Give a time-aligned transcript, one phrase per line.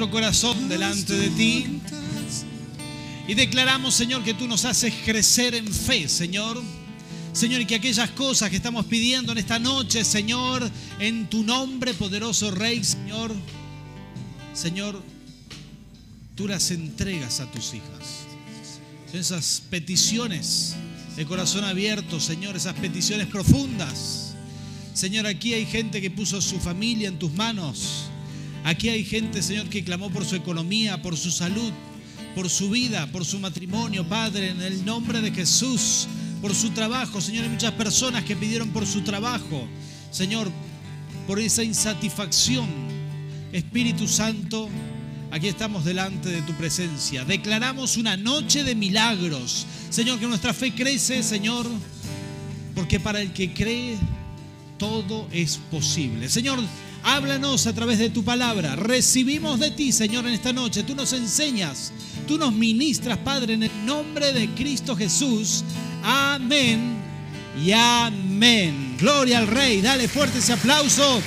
[0.00, 1.66] nuestro corazón delante de ti.
[3.28, 6.62] Y declaramos, Señor, que tú nos haces crecer en fe, Señor.
[7.34, 11.92] Señor, y que aquellas cosas que estamos pidiendo en esta noche, Señor, en tu nombre,
[11.92, 13.34] poderoso Rey, Señor,
[14.54, 15.02] Señor,
[16.34, 18.24] tú las entregas a tus hijas.
[19.12, 20.76] Esas peticiones
[21.14, 24.34] de corazón abierto, Señor, esas peticiones profundas.
[24.94, 28.09] Señor, aquí hay gente que puso su familia en tus manos.
[28.64, 31.72] Aquí hay gente, Señor, que clamó por su economía, por su salud,
[32.34, 36.06] por su vida, por su matrimonio, Padre, en el nombre de Jesús,
[36.42, 37.20] por su trabajo.
[37.20, 39.66] Señor, hay muchas personas que pidieron por su trabajo.
[40.10, 40.50] Señor,
[41.26, 42.68] por esa insatisfacción.
[43.52, 44.68] Espíritu Santo,
[45.30, 47.24] aquí estamos delante de tu presencia.
[47.24, 49.66] Declaramos una noche de milagros.
[49.88, 51.66] Señor, que nuestra fe crece, Señor,
[52.74, 53.96] porque para el que cree,
[54.78, 56.28] todo es posible.
[56.28, 56.60] Señor,
[57.02, 58.76] háblanos a través de tu palabra.
[58.76, 60.82] Recibimos de ti, Señor, en esta noche.
[60.82, 61.92] Tú nos enseñas,
[62.26, 65.64] tú nos ministras, Padre, en el nombre de Cristo Jesús.
[66.02, 66.96] Amén
[67.64, 68.96] y amén.
[68.98, 69.80] Gloria al Rey.
[69.80, 71.20] Dale fuerte ese aplauso.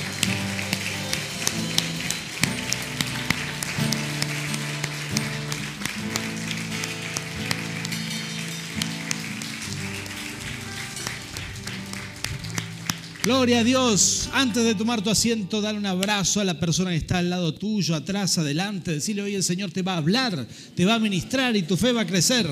[13.24, 14.28] Gloria a Dios.
[14.34, 17.54] Antes de tomar tu asiento, dale un abrazo a la persona que está al lado
[17.54, 18.92] tuyo, atrás, adelante.
[18.92, 21.92] Decirle, hoy el Señor te va a hablar, te va a ministrar y tu fe
[21.92, 22.46] va a crecer.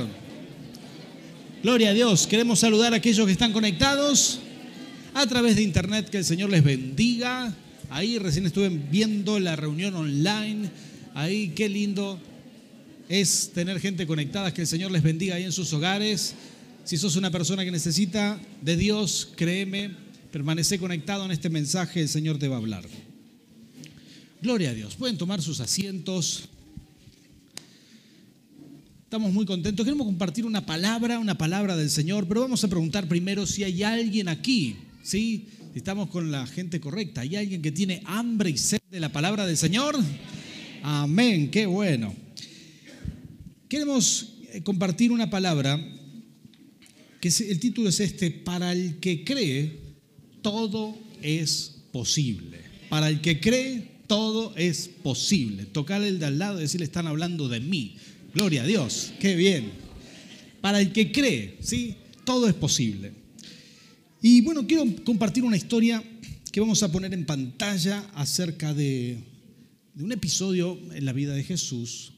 [1.62, 2.26] Gloria a Dios.
[2.26, 4.38] Queremos saludar a aquellos que están conectados
[5.12, 6.08] a través de internet.
[6.08, 7.54] Que el Señor les bendiga.
[7.90, 10.70] Ahí recién estuve viendo la reunión online.
[11.12, 12.18] Ahí qué lindo
[13.10, 14.54] es tener gente conectada.
[14.54, 16.34] Que el Señor les bendiga ahí en sus hogares.
[16.84, 20.01] Si sos una persona que necesita de Dios, créeme,
[20.32, 22.00] permanece conectado en este mensaje.
[22.00, 22.84] El Señor te va a hablar.
[24.40, 24.96] Gloria a Dios.
[24.96, 26.48] Pueden tomar sus asientos.
[29.04, 29.84] Estamos muy contentos.
[29.84, 33.82] Queremos compartir una palabra, una palabra del Señor, pero vamos a preguntar primero si hay
[33.82, 35.48] alguien aquí, ¿sí?
[35.72, 37.20] Si estamos con la gente correcta.
[37.20, 39.96] ¿Hay alguien que tiene hambre y sed de la palabra del Señor?
[40.82, 42.14] Amén, qué bueno.
[43.68, 45.78] Queremos eh, compartir una palabra
[47.20, 49.81] que el título es este, para el que cree,
[50.42, 52.58] todo es posible.
[52.88, 55.64] Para el que cree, todo es posible.
[55.64, 57.96] Tocar el de al lado y decirle, están hablando de mí.
[58.34, 59.70] Gloria a Dios, qué bien.
[60.60, 61.96] Para el que cree, ¿sí?
[62.24, 63.12] Todo es posible.
[64.20, 66.02] Y bueno, quiero compartir una historia
[66.52, 69.18] que vamos a poner en pantalla acerca de,
[69.94, 72.12] de un episodio en la vida de Jesús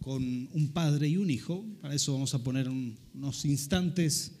[0.00, 0.22] con
[0.52, 1.64] un padre y un hijo.
[1.82, 4.32] Para eso vamos a poner unos instantes.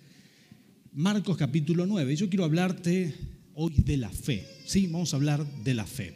[0.98, 2.16] Marcos capítulo 9.
[2.16, 3.14] Yo quiero hablarte
[3.54, 4.44] hoy de la fe.
[4.66, 6.12] Sí, vamos a hablar de la fe.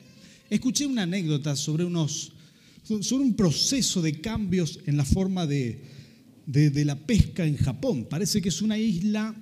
[0.50, 2.32] Escuché una anécdota sobre unos
[2.82, 5.84] sobre un proceso de cambios en la forma de,
[6.46, 8.08] de, la pesca en Japón.
[8.10, 9.36] Parece que es una isla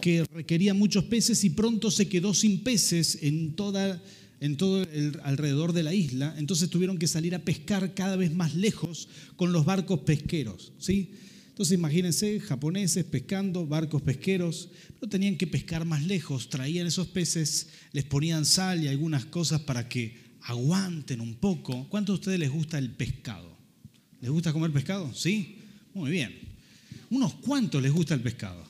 [0.00, 4.02] que requería muchos peces y pronto se quedó sin peces en, toda,
[4.40, 6.34] en todo el, alrededor de la isla.
[6.38, 10.72] Entonces tuvieron que salir a pescar cada vez más lejos con los barcos pesqueros.
[10.78, 11.10] ¿sí?
[11.50, 17.68] Entonces imagínense, japoneses pescando, barcos pesqueros, pero tenían que pescar más lejos, traían esos peces,
[17.92, 21.86] les ponían sal y algunas cosas para que aguanten un poco.
[21.88, 23.56] ¿Cuántos de ustedes les gusta el pescado?
[24.20, 25.12] ¿Les gusta comer pescado?
[25.12, 25.58] ¿Sí?
[25.92, 26.34] Muy bien.
[27.10, 28.64] ¿Unos cuantos les gusta el pescado?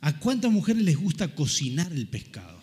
[0.00, 2.60] ¿A cuántas mujeres les gusta cocinar el pescado?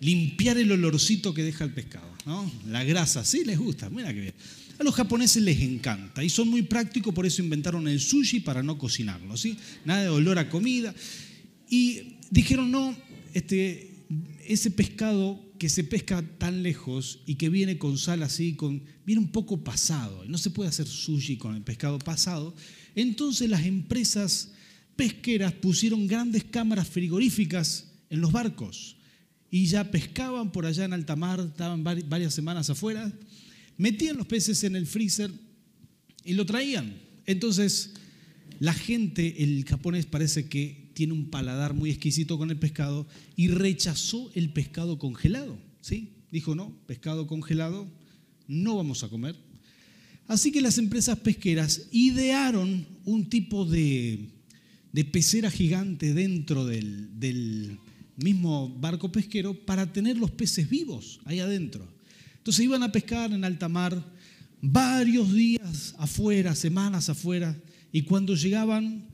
[0.00, 2.50] Limpiar el olorcito que deja el pescado, ¿no?
[2.68, 4.34] La grasa, sí les gusta, mira qué bien.
[4.78, 8.62] A los japoneses les encanta y son muy prácticos, por eso inventaron el sushi para
[8.62, 9.56] no cocinarlo, ¿sí?
[9.84, 10.94] Nada de olor a comida.
[11.68, 12.96] Y dijeron, no,
[13.34, 14.04] este,
[14.46, 19.20] ese pescado que se pesca tan lejos y que viene con sal así, con, viene
[19.20, 22.54] un poco pasado, no se puede hacer sushi con el pescado pasado,
[22.94, 24.52] entonces las empresas
[24.94, 28.96] pesqueras pusieron grandes cámaras frigoríficas en los barcos
[29.50, 33.12] y ya pescaban por allá en alta mar, estaban varias semanas afuera,
[33.78, 35.30] metían los peces en el freezer
[36.24, 37.00] y lo traían.
[37.24, 37.94] Entonces,
[38.60, 43.48] la gente, el japonés parece que tiene un paladar muy exquisito con el pescado y
[43.48, 45.56] rechazó el pescado congelado.
[45.80, 46.10] ¿sí?
[46.30, 47.88] Dijo, no, pescado congelado
[48.48, 49.36] no vamos a comer.
[50.26, 54.28] Así que las empresas pesqueras idearon un tipo de,
[55.12, 57.78] pecera gigante dentro del, del
[58.16, 61.97] mismo barco pesquero para tener los peces vivos ahí adentro.
[62.38, 64.02] Entonces iban a pescar en alta mar
[64.60, 67.56] varios días afuera, semanas afuera,
[67.92, 69.06] y cuando llegaban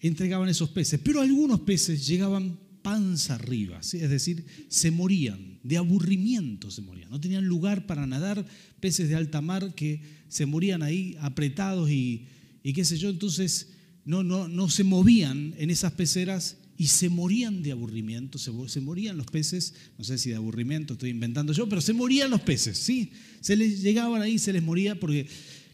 [0.00, 3.98] entregaban esos peces, pero algunos peces llegaban panza arriba, ¿sí?
[3.98, 8.46] es decir, se morían, de aburrimiento se morían, no tenían lugar para nadar,
[8.78, 12.26] peces de alta mar que se morían ahí apretados y,
[12.62, 13.70] y qué sé yo, entonces
[14.04, 18.80] no, no, no se movían en esas peceras y se morían de aburrimiento, se, se,
[18.80, 22.40] morían los peces, no sé si de aburrimiento estoy inventando yo, pero se morían los
[22.42, 23.12] peces, ¿sí?
[23.40, 25.26] Se les llegaban ahí, se les moría porque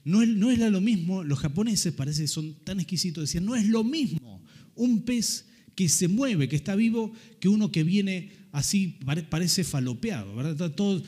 [0.05, 3.67] no, no es lo mismo, los japoneses parece que son tan exquisitos, decían, no es
[3.67, 4.43] lo mismo
[4.75, 8.99] un pez que se mueve, que está vivo, que uno que viene así,
[9.31, 10.73] parece falopeado, ¿verdad?
[10.73, 11.03] Todo,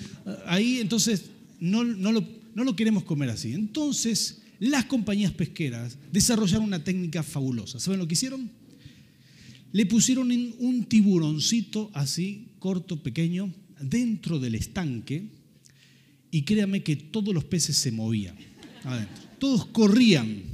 [0.47, 1.27] ahí entonces
[1.61, 3.53] no, no, lo, no lo queremos comer así.
[3.53, 7.79] Entonces las compañías pesqueras desarrollaron una técnica fabulosa.
[7.79, 8.51] ¿Saben lo que hicieron?
[9.75, 15.25] Le pusieron un tiburoncito así, corto, pequeño, dentro del estanque
[16.31, 18.37] y créame que todos los peces se movían
[18.85, 19.25] adentro.
[19.41, 20.45] Todos corrían.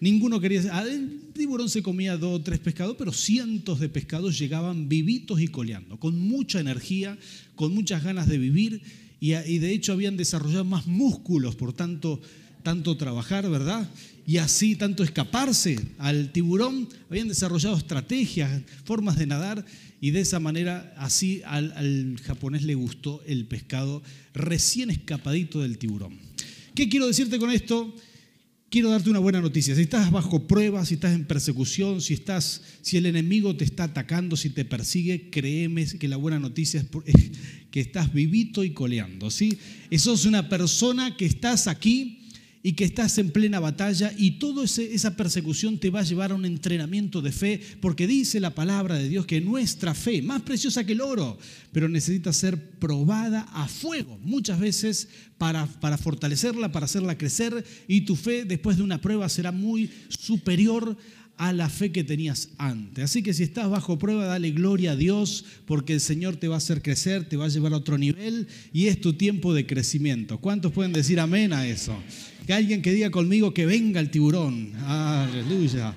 [0.00, 0.62] Ninguno quería...
[0.82, 5.46] El tiburón se comía dos o tres pescados, pero cientos de pescados llegaban vivitos y
[5.46, 7.16] coleando, con mucha energía,
[7.54, 8.82] con muchas ganas de vivir
[9.20, 12.20] y, de hecho habían desarrollado más músculos por tanto
[12.64, 13.88] tanto trabajar, ¿verdad?
[14.26, 19.64] Y así tanto escaparse al tiburón, habían desarrollado estrategias, formas de nadar
[20.00, 24.02] y de esa manera así al, japonés le gustó el pescado
[24.34, 26.18] recién escapadito del tiburón.
[26.74, 27.94] ¿Qué quiero decirte con esto?
[28.68, 29.76] Quiero darte una buena noticia.
[29.76, 33.84] Si estás bajo prueba, si estás en persecución, si, estás, si el enemigo te está
[33.84, 37.30] atacando, si te persigue, créeme que la buena noticia es
[37.70, 39.30] que estás vivito y coleando.
[39.30, 39.56] ¿sí?
[39.88, 42.25] Eso es una persona que estás aquí
[42.66, 46.34] y que estás en plena batalla y toda esa persecución te va a llevar a
[46.34, 50.82] un entrenamiento de fe, porque dice la palabra de Dios que nuestra fe, más preciosa
[50.82, 51.38] que el oro,
[51.70, 55.06] pero necesita ser probada a fuego, muchas veces
[55.38, 59.88] para, para fortalecerla, para hacerla crecer, y tu fe después de una prueba será muy
[60.08, 60.96] superior
[61.36, 63.04] a la fe que tenías antes.
[63.04, 66.56] Así que si estás bajo prueba, dale gloria a Dios, porque el Señor te va
[66.56, 69.66] a hacer crecer, te va a llevar a otro nivel y es tu tiempo de
[69.66, 70.38] crecimiento.
[70.38, 71.96] ¿Cuántos pueden decir amén a eso?
[72.46, 74.72] Que alguien que diga conmigo que venga el tiburón.
[74.76, 75.94] Aleluya.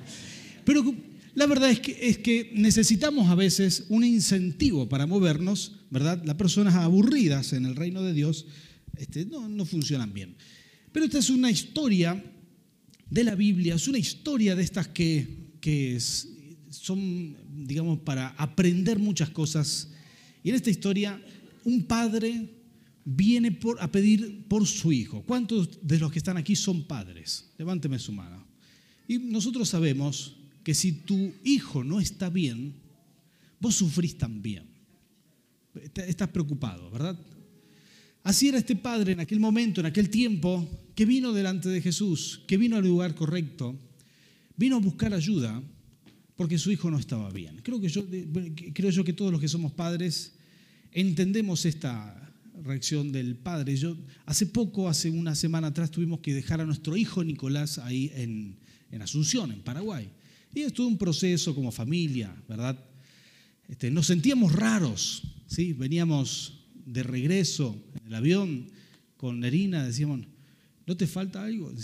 [0.66, 0.96] Pero
[1.36, 6.22] la verdad es que, es que necesitamos a veces un incentivo para movernos, ¿verdad?
[6.25, 8.48] Las personas aburridas en el reino de Dios
[8.98, 10.36] este, no, no funcionan bien.
[10.92, 12.22] Pero esta es una historia
[13.10, 19.30] de la Biblia, es una historia de estas que, que son, digamos, para aprender muchas
[19.30, 19.90] cosas.
[20.44, 21.22] Y en esta historia,
[21.63, 22.59] un padre
[23.12, 25.24] viene a pedir por su hijo.
[25.24, 27.50] ¿Cuántos de los que están aquí son padres?
[27.58, 28.46] Levánteme su mano.
[29.08, 32.76] Y nosotros sabemos que si tu hijo no está bien,
[33.60, 34.66] vos sufrís también.
[35.96, 37.18] Estás preocupado, ¿verdad?
[38.24, 42.44] Así era este padre en aquel momento, en aquel tiempo, que vino delante de Jesús,
[42.46, 43.76] que vino al lugar correcto,
[44.56, 45.64] vino a buscar ayuda
[46.36, 47.60] porque su hijo no estaba bien.
[47.64, 48.06] Creo, que yo,
[48.74, 50.36] creo yo que todos los que somos padres
[50.92, 52.29] entendemos esta,
[52.64, 53.76] reacción del padre.
[53.76, 58.12] Yo, hace poco, hace una semana atrás, tuvimos que dejar a nuestro hijo Nicolás ahí
[58.16, 58.58] en,
[59.02, 60.10] Asunción, en Paraguay.
[60.54, 62.84] Y es todo un proceso como familia, ¿verdad?
[63.68, 65.74] Este, nos sentíamos raros, ¿sí?
[65.74, 68.68] Veníamos de regreso en el avión
[69.16, 70.22] con Nerina, decíamos,
[70.86, 71.72] ¿no te falta algo?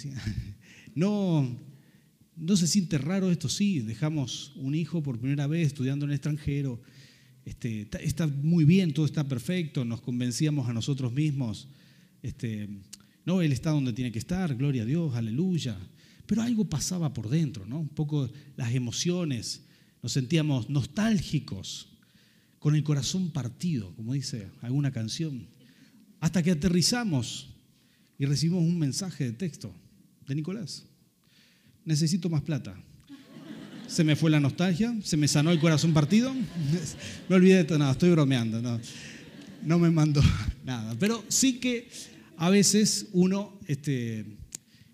[0.96, 1.54] No,
[2.38, 6.16] no se siente raro esto, sí, dejamos un hijo por primera vez estudiando en el
[6.16, 6.82] extranjero,
[7.46, 11.68] este, está muy bien, todo está perfecto, nos convencíamos a nosotros mismos,
[12.24, 12.68] este,
[13.24, 15.78] no, Él está donde tiene que estar, gloria a Dios, aleluya.
[16.26, 17.80] Pero algo pasaba por dentro, ¿no?
[17.80, 19.64] Un poco las emociones,
[20.02, 21.90] nos sentíamos nostálgicos,
[22.66, 25.48] con el corazón partido, como dice alguna canción,
[26.20, 27.54] hasta que aterrizamos
[28.18, 29.72] y recibimos un mensaje de texto
[30.28, 30.88] de Nicolás.
[31.84, 32.76] Necesito más plata
[33.88, 36.34] se me fue la nostalgia, se me sanó el corazón partido.
[37.30, 38.80] Me olvidé de nada, estoy bromeando, no,
[39.64, 40.22] no me mandó
[40.66, 40.96] nada.
[41.00, 41.88] Pero sí que
[42.38, 44.26] a veces uno, este,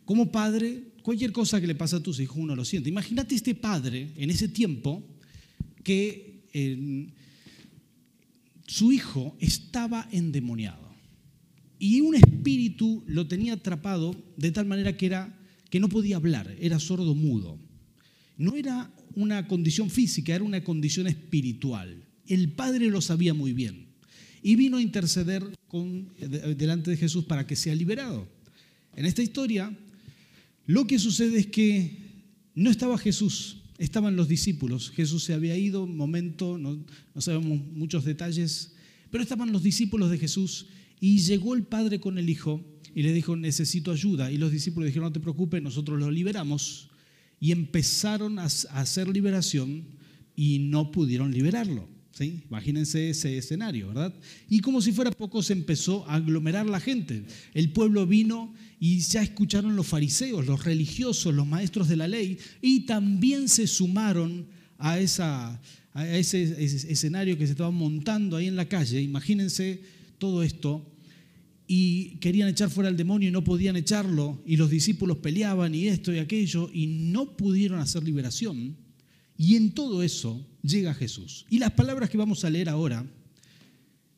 [0.05, 2.89] como padre, cualquier cosa que le pasa a tus hijos, uno lo siente.
[2.89, 5.03] Imagínate este padre en ese tiempo
[5.83, 6.45] que
[8.67, 10.91] su hijo estaba endemoniado
[11.79, 16.55] y un espíritu lo tenía atrapado de tal manera que, era, que no podía hablar,
[16.59, 17.57] era sordo mudo
[18.41, 22.03] no era una condición física, era una condición espiritual.
[22.25, 23.85] El Padre lo sabía muy bien
[24.41, 25.43] y vino a interceder
[26.57, 28.27] delante de Jesús para que sea liberado.
[28.95, 29.77] En esta historia,
[30.65, 31.97] lo que sucede es que
[32.55, 34.89] no estaba Jesús, estaban los discípulos.
[34.89, 36.83] Jesús se había ido, momento, no,
[37.13, 38.73] no sabemos muchos detalles,
[39.11, 40.65] pero estaban los discípulos de Jesús
[40.99, 44.31] y llegó el Padre con el Hijo y le dijo, necesito ayuda.
[44.31, 46.90] Y los discípulos dijeron, no te preocupes, nosotros lo liberamos
[47.41, 49.83] y empezaron a hacer liberación
[50.35, 51.89] y no pudieron liberarlo.
[52.11, 52.43] ¿sí?
[52.47, 54.13] Imagínense ese escenario, ¿verdad?
[54.47, 57.25] Y como si fuera poco se empezó a aglomerar la gente.
[57.55, 62.37] El pueblo vino y ya escucharon los fariseos, los religiosos, los maestros de la ley,
[62.61, 64.45] y también se sumaron
[64.77, 65.59] a, esa,
[65.93, 69.01] a ese, escenario que se estaba montando ahí en la calle.
[69.01, 69.81] Imagínense
[70.19, 70.90] todo esto
[71.73, 75.87] y querían echar fuera al demonio y no podían echarlo, y los discípulos peleaban y
[75.87, 78.75] esto y aquello, y no pudieron hacer liberación.
[79.37, 81.45] Y en todo eso llega Jesús.
[81.49, 83.09] Y las palabras que vamos a leer ahora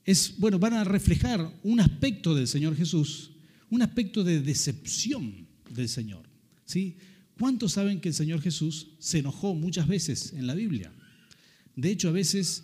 [0.04, 3.30] es, bueno, van a reflejar un aspecto del Señor Jesús,
[3.70, 6.24] un aspecto de decepción del Señor.
[6.66, 6.98] ¿sí?
[7.38, 10.92] ¿Cuántos saben que el Señor Jesús se enojó muchas veces en la Biblia?
[11.76, 12.64] De hecho, a veces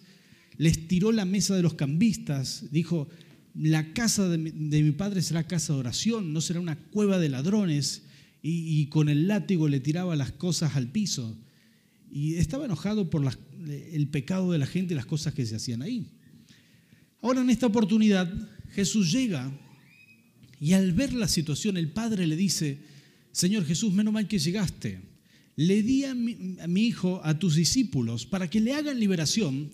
[0.58, 3.08] les tiró la mesa de los cambistas, dijo,
[3.56, 8.03] la casa de mi, padre será casa de oración, no será una cueva de ladrones,
[8.41, 11.38] y, con el látigo le tiraba las cosas al piso.
[12.10, 13.29] Y estaba enojado por
[13.68, 16.08] el pecado de la gente y las cosas que se hacían ahí.
[17.22, 18.32] Ahora en esta oportunidad
[18.70, 19.51] Jesús llega
[20.62, 22.79] y al ver la situación el Padre le dice,
[23.34, 25.01] Señor Jesús, menos mal que llegaste.
[25.58, 29.72] Le di a mi hijo a tus discípulos para que le hagan liberación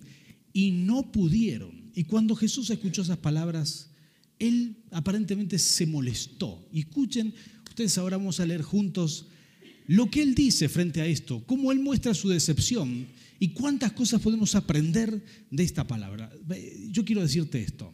[0.52, 1.85] y no pudieron.
[1.96, 3.88] Y cuando Jesús escuchó esas palabras,
[4.38, 6.68] él aparentemente se molestó.
[6.70, 7.32] Y escuchen,
[7.66, 9.28] ustedes ahora vamos a leer juntos
[9.86, 13.06] lo que él dice frente a esto, cómo él muestra su decepción
[13.38, 16.30] y cuántas cosas podemos aprender de esta palabra.
[16.90, 17.90] Yo quiero decirte esto,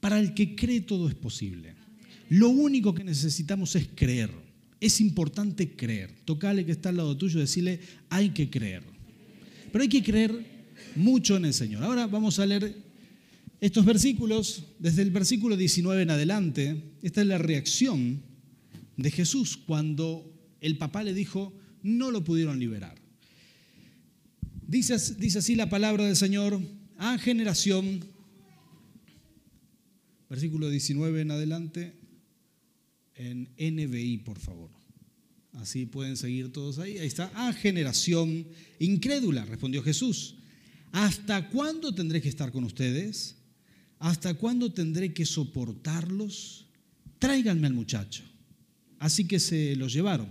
[0.00, 1.74] para el que cree todo es posible.
[2.30, 4.30] Lo único que necesitamos es creer.
[4.80, 6.10] Es importante creer.
[6.24, 8.82] Tocale que está al lado tuyo y decirle, hay que creer.
[9.70, 10.42] Pero hay que creer
[10.96, 11.84] mucho en el Señor.
[11.84, 12.91] Ahora vamos a leer
[13.62, 18.20] estos versículos, desde el versículo 19 en adelante, esta es la reacción
[18.96, 20.28] de Jesús cuando
[20.60, 23.00] el papá le dijo, no lo pudieron liberar.
[24.66, 26.60] Dice, así la palabra del Señor,
[26.98, 28.04] a generación,
[30.28, 31.94] versículo 19 en adelante,
[33.14, 34.70] en NBI, por favor.
[35.52, 36.98] Así pueden seguir todos ahí.
[36.98, 38.44] Ahí está, a generación
[38.80, 40.34] incrédula, respondió Jesús.
[40.90, 43.36] ¿Hasta cuándo tendré que estar con ustedes?
[44.02, 46.66] ¿Hasta cuándo tendré que soportarlos?
[47.20, 48.24] Tráiganme al muchacho.
[48.98, 50.26] Así que se lo llevaron.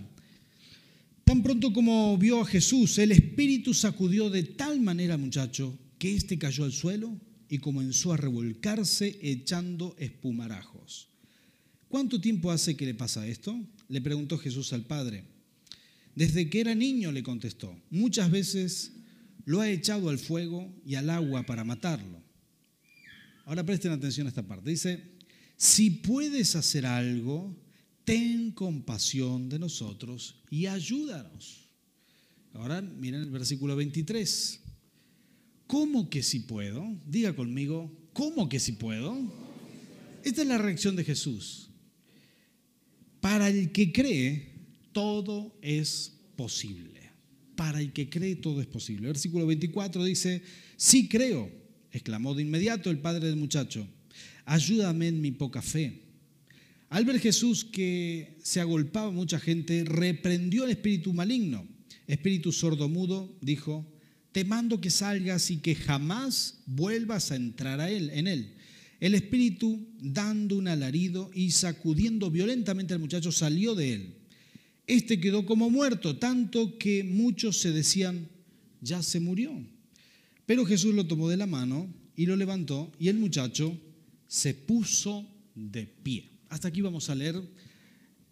[1.24, 6.14] Tan pronto como vio a Jesús, el espíritu sacudió de tal manera al muchacho que
[6.14, 11.08] éste cayó al suelo y comenzó a revolcarse echando espumarajos.
[11.88, 13.58] ¿Cuánto tiempo hace que le pasa esto?
[13.88, 15.24] Le preguntó Jesús al padre.
[16.14, 17.74] Desde que era niño, le contestó.
[17.90, 18.92] Muchas veces
[19.46, 22.31] lo ha echado al fuego y al agua para matarlo.
[23.46, 24.70] Ahora presten atención a esta parte.
[24.70, 25.04] Dice,
[25.58, 27.56] si puedes hacer algo,
[28.04, 31.70] ten compasión de nosotros y ayúdanos.
[32.54, 34.60] Ahora miren el versículo 23.
[35.68, 36.86] ¿Cómo que si puedo?
[37.06, 39.18] Diga conmigo, ¿cómo que si puedo?
[40.24, 41.70] Esta es la reacción de Jesús.
[43.22, 44.52] Para el que cree,
[44.92, 47.12] todo es posible.
[47.56, 49.08] Para el que cree, todo es posible.
[49.08, 50.42] Versículo 24 dice,
[50.76, 51.61] sí creo
[51.92, 53.88] exclamó de inmediato el padre del muchacho,
[54.46, 56.02] ayúdame en mi poca fe.
[56.90, 61.66] Al ver Jesús que se agolpaba mucha gente, reprendió al espíritu maligno.
[62.06, 63.88] Espíritu sordomudo dijo,
[64.32, 68.56] te mando que salgas y que jamás vuelvas a entrar a él, en él.
[69.00, 74.16] El espíritu, dando un alarido y sacudiendo violentamente al muchacho, salió de él.
[74.86, 78.28] Este quedó como muerto, tanto que muchos se decían,
[78.82, 79.52] ya se murió.
[80.52, 83.80] Pero Jesús lo tomó de la mano y lo levantó y el muchacho
[84.28, 86.30] se puso de pie.
[86.50, 87.42] Hasta aquí vamos a leer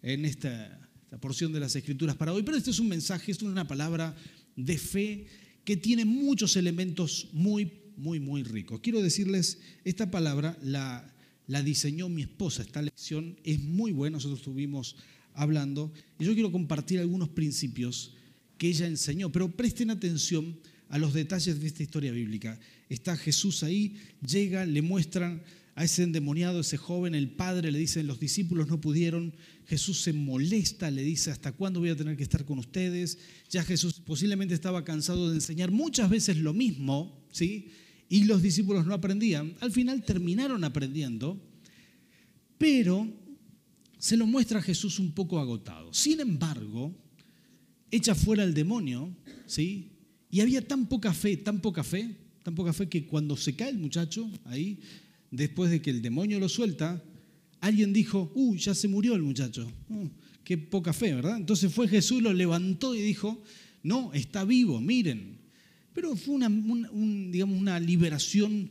[0.02, 0.86] en esta,
[1.18, 2.42] porción de las escrituras para hoy.
[2.42, 4.14] Pero este es un mensaje, es una palabra
[4.54, 5.28] de fe
[5.64, 8.80] que tiene muchos elementos muy, muy, muy ricos.
[8.82, 12.60] Quiero decirles, esta palabra la, la diseñó mi esposa.
[12.60, 14.94] Esta lección es muy buena, nosotros estuvimos
[15.32, 18.12] hablando y yo quiero compartir algunos principios
[18.58, 19.32] que ella enseñó.
[19.32, 20.58] Pero presten atención
[20.90, 22.58] a los detalles de esta historia bíblica.
[22.88, 25.42] Está Jesús ahí, llega, le muestran
[25.76, 29.32] a ese endemoniado, ese joven, el padre le dice, los discípulos no pudieron,
[29.66, 33.18] Jesús se molesta, le dice, ¿hasta cuándo voy a tener que estar con ustedes?
[33.48, 37.68] Ya Jesús posiblemente estaba cansado de enseñar muchas veces lo mismo, ¿sí?
[38.08, 39.54] Y los discípulos no aprendían.
[39.60, 41.40] Al final terminaron aprendiendo,
[42.58, 43.08] pero
[43.96, 45.94] se lo muestra a Jesús un poco agotado.
[45.94, 46.92] Sin embargo,
[47.92, 49.16] echa fuera al demonio,
[49.46, 49.99] ¿sí?
[50.30, 53.70] Y había tan poca fe, tan poca fe, tan poca fe que cuando se cae
[53.70, 54.78] el muchacho ahí,
[55.30, 57.02] después de que el demonio lo suelta,
[57.60, 59.70] alguien dijo, uy, ya se murió el muchacho.
[59.88, 60.08] Uh,
[60.44, 61.36] qué poca fe, ¿verdad?
[61.36, 63.42] Entonces fue Jesús, lo levantó y dijo,
[63.82, 65.38] no, está vivo, miren.
[65.92, 68.70] Pero fue una, digamos, una liberación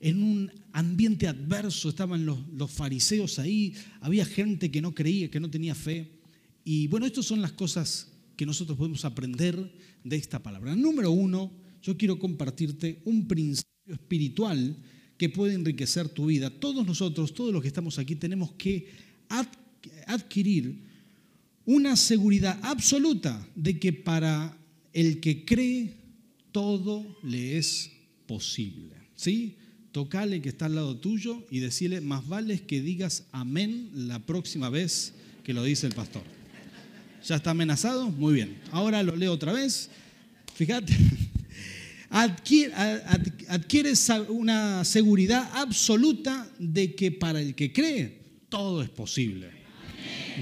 [0.00, 5.40] en un ambiente adverso, estaban los, los, fariseos ahí, había gente que no creía, que
[5.40, 6.10] no tenía fe.
[6.64, 9.72] Y bueno, estas son las cosas que nosotros podemos aprender
[10.04, 10.76] de esta palabra.
[10.76, 11.52] Número uno,
[11.82, 14.76] yo quiero compartirte un principio espiritual
[15.16, 16.50] que puede enriquecer tu vida.
[16.50, 18.88] Todos nosotros, todos los que estamos aquí, tenemos que
[20.06, 20.82] adquirir
[21.64, 24.56] una seguridad absoluta de que para
[24.92, 25.94] el que cree,
[26.52, 27.90] todo le es
[28.26, 28.94] posible.
[29.14, 29.56] ¿Sí?
[29.92, 34.68] Tocale que está al lado tuyo y decirle, más vale que digas amén la próxima
[34.68, 36.35] vez que lo dice el pastor.
[37.26, 38.08] ¿Ya está amenazado?
[38.08, 38.56] Muy bien.
[38.70, 39.90] Ahora lo leo otra vez.
[40.54, 40.96] Fíjate.
[43.48, 49.50] adquieres una seguridad absoluta de que para el que cree todo es posible.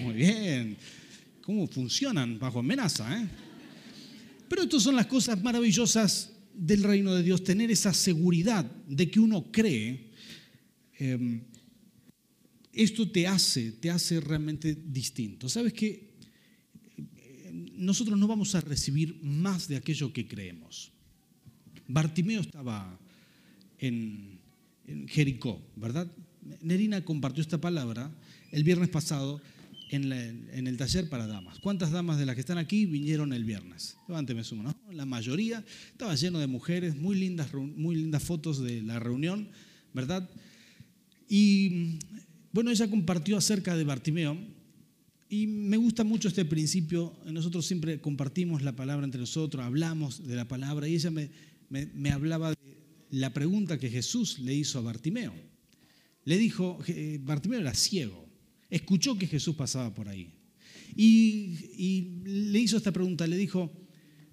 [0.03, 0.77] Muy bien.
[1.41, 3.19] ¿Cómo funcionan bajo amenaza?
[3.19, 3.29] Eh?
[4.47, 9.21] Pero estas son las cosas maravillosas del reino de Dios, tener esa seguridad de que
[9.21, 10.11] uno cree.
[10.99, 11.41] Em,
[12.75, 15.49] esto te hace, te hace realmente distinto.
[15.49, 16.14] ¿Sabes que
[17.55, 20.93] Nosotros no vamos a recibir más de aquello que creemos.
[21.87, 22.99] Bartimeo estaba
[23.79, 24.41] en,
[25.07, 26.11] Jericó, ¿verdad?
[26.61, 28.11] Nerina compartió esta palabra
[28.51, 29.41] el viernes pasado
[29.91, 31.59] en, el taller para damas.
[31.61, 33.97] ¿Cuántas damas de las que están aquí vinieron el viernes?
[34.09, 34.75] Levánteme su mano.
[34.91, 39.49] La mayoría estaba lleno de mujeres, muy lindas, muy lindas fotos de la reunión,
[39.93, 40.29] ¿verdad?
[41.29, 41.99] Y
[42.53, 44.37] bueno, ella compartió acerca de Bartimeo
[45.35, 47.17] y me gusta mucho este principio.
[47.25, 51.31] Nosotros siempre compartimos la palabra entre nosotros, hablamos de la palabra y ella me,
[51.69, 52.57] me, hablaba de
[53.11, 55.35] la pregunta que Jesús le hizo a Bartimeo.
[56.25, 56.79] Le dijo,
[57.23, 58.29] Bartimeo era ciego,
[58.71, 60.33] escuchó que Jesús pasaba por ahí.
[60.95, 63.73] Y, le hizo esta pregunta, le dijo,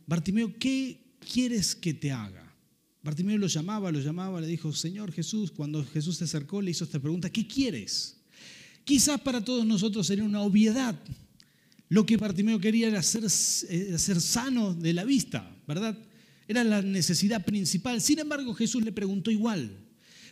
[0.06, 2.56] Bartimeo, ¿qué quieres que te haga?
[3.02, 6.84] Bartimeo lo llamaba, lo llamaba, le dijo, Señor Jesús, cuando Jesús se acercó, le hizo
[6.84, 8.21] esta pregunta, ¿qué quieres?
[8.84, 10.98] Quizás para todos nosotros sería una obviedad.
[11.90, 13.24] Lo que Bartimeo quería era ser,
[13.70, 15.98] era ser sano de la vista, ¿verdad?
[16.48, 18.02] Era la necesidad principal.
[18.02, 19.78] Sin embargo, Jesús le preguntó igual,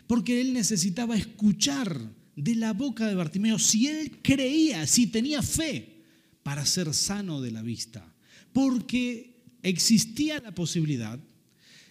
[0.08, 2.00] porque él necesitaba escuchar
[2.36, 6.04] de la boca de Bartimeo si él creía, si tenía fe
[6.44, 8.10] para ser sano de la vista.
[8.54, 11.20] Porque existía la posibilidad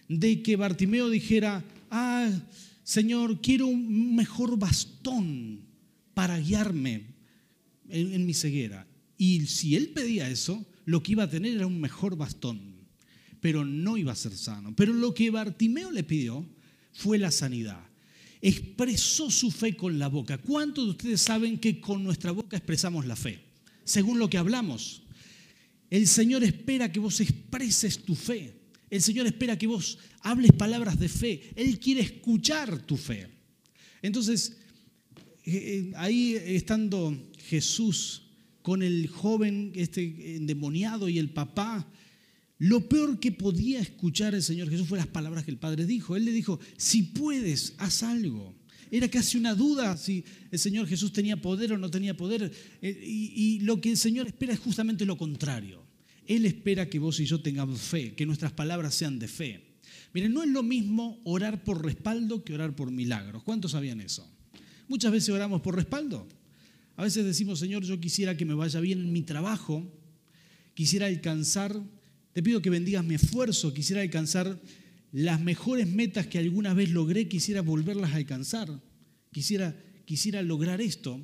[0.07, 2.29] de que Bartimeo dijera, ah,
[2.83, 5.68] Señor, quiero un mejor bastón
[6.19, 7.15] para guiarme
[7.87, 8.85] en, mi ceguera.
[9.17, 12.75] Y si él pedía eso, lo que iba a tener era un mejor bastón
[13.39, 14.75] pero no iba a ser sano.
[14.75, 16.45] Pero lo que Bartimeo le pidió
[16.91, 17.81] fue la sanidad.
[18.41, 20.37] Expresó su fe con la boca.
[20.39, 23.39] ¿Cuántos de ustedes saben que con nuestra boca expresamos la fe?
[23.85, 25.03] Según lo que hablamos.
[25.89, 28.55] El Señor espera que vos expreses tu fe.
[28.89, 31.49] El Señor espera que vos hables palabras de fe.
[31.55, 33.29] Él quiere escuchar tu fe.
[34.01, 34.57] Entonces,
[35.95, 38.23] ahí estando Jesús
[38.61, 41.87] con el joven este endemoniado y el papá,
[42.59, 46.15] lo peor que podía escuchar el Señor Jesús fue las palabras que el Padre dijo.
[46.15, 48.53] Él le dijo, si puedes, haz algo.
[48.91, 52.51] Era casi una duda si el Señor Jesús tenía poder o no tenía poder.
[52.81, 55.81] Eh, y, lo que el Señor espera es justamente lo contrario.
[56.27, 59.77] Él espera que vos y yo tengamos fe, que nuestras palabras sean de fe.
[60.13, 63.43] Miren, no es lo mismo orar por respaldo que orar por milagros.
[63.43, 64.29] ¿Cuántos sabían eso?
[64.89, 66.27] Muchas veces oramos por respaldo.
[66.97, 69.89] A veces decimos, Señor, yo quisiera que me vaya bien en mi trabajo,
[70.73, 71.81] quisiera alcanzar
[72.33, 74.61] te pido que bendigas mi esfuerzo, quisiera alcanzar
[75.11, 78.81] las mejores metas que alguna vez logré, quisiera volverlas a alcanzar,
[79.31, 79.75] quisiera,
[80.05, 81.19] quisiera lograr esto.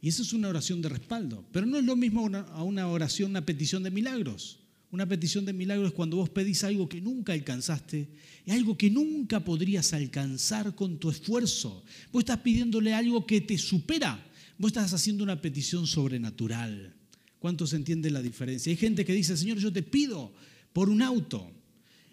[0.00, 3.30] Y eso es una oración de respaldo, pero no es lo mismo a una oración,
[3.30, 4.60] una petición de milagros.
[4.90, 8.08] Una petición de milagros es cuando vos pedís algo que nunca alcanzaste,
[8.48, 11.84] algo que nunca podrías alcanzar con tu esfuerzo.
[12.10, 14.24] Vos estás pidiéndole algo que te supera.
[14.56, 16.94] Vos estás haciendo una petición sobrenatural.
[17.38, 18.70] ¿Cuántos entienden la diferencia?
[18.70, 20.32] Hay gente que dice, Señor, yo te pido
[20.72, 21.52] por un auto.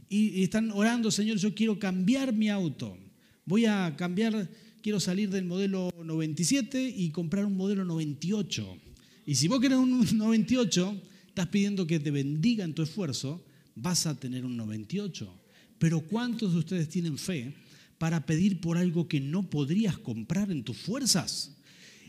[0.09, 2.97] Y, están orando, Señor, yo quiero cambiar mi auto.
[3.45, 4.49] Voy a cambiar,
[4.81, 8.77] quiero salir del modelo 97 y comprar un modelo 98.
[9.25, 11.01] Y si vos querés un 98,
[11.35, 13.43] estás pidiendo que te bendiga en tu esfuerzo,
[13.75, 15.29] vas a tener un 98.
[15.77, 17.53] Pero ¿cuántos de ustedes tienen fe
[17.97, 21.57] para pedir por algo que no podrías comprar en tus fuerzas?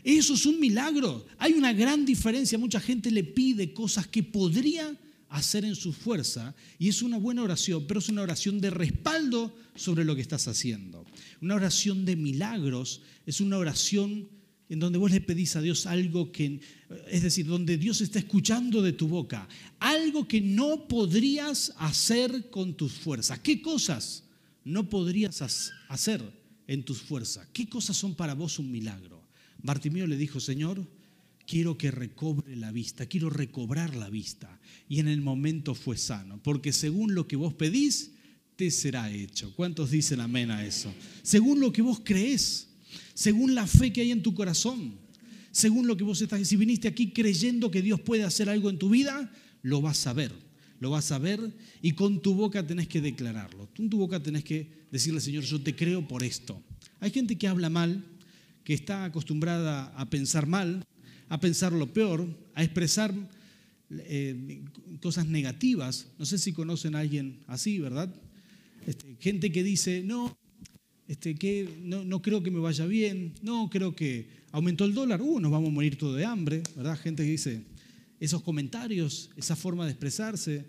[0.01, 1.25] Eso es un milagro.
[1.39, 2.57] Hay una gran diferencia.
[2.57, 7.43] Mucha gente le pide cosas que podría hacer en su fuerza y es una buena
[7.43, 11.05] oración, pero es una oración de respaldo sobre lo que estás haciendo.
[11.41, 14.29] Una oración de milagros es una oración
[14.69, 16.59] en donde vos le pedís a Dios algo que,
[17.09, 19.47] es decir, donde Dios está escuchando de tu boca,
[19.79, 23.39] algo que no podrías hacer con tus fuerzas.
[23.39, 24.23] ¿Qué cosas
[24.65, 26.21] no podrías hacer
[26.67, 27.47] en tus fuerzas?
[27.53, 29.23] ¿Qué cosas son para vos un milagro?
[29.63, 30.85] Bartimeo le dijo, Señor,
[31.45, 34.59] quiero que recobre la vista, quiero recobrar la vista.
[34.89, 38.11] Y en el momento fue sano, porque según lo que vos pedís,
[38.57, 39.53] te será hecho.
[39.55, 40.93] ¿Cuántos dicen amén a eso?
[41.23, 42.66] Según lo que vos crees,
[43.17, 44.93] según la fe que hay en tu corazón,
[45.49, 48.77] según lo que vos estás, si viniste aquí creyendo que Dios puede hacer algo en
[48.77, 50.31] tu vida, lo vas a ver,
[50.79, 51.39] lo vas a ver
[51.81, 53.71] y con tu boca tenés que declararlo.
[53.79, 56.61] En tu boca tenés que decirle, Señor, yo te creo por esto.
[56.99, 58.05] Hay gente que habla mal,
[58.63, 60.85] que está acostumbrada a pensar mal,
[61.27, 63.15] a pensar lo peor, a expresar
[63.89, 64.61] eh,
[65.01, 66.05] cosas negativas.
[66.19, 68.13] No sé si conocen a alguien así, ¿verdad?
[68.85, 70.37] Este, gente que dice, no,
[71.07, 75.39] este, que no, creo que me vaya bien, no, creo que aumentó el dólar, uh,
[75.39, 76.97] nos vamos a morir todo de hambre, ¿verdad?
[76.97, 77.61] Gente que dice
[78.19, 80.65] esos comentarios, esa forma de expresarse,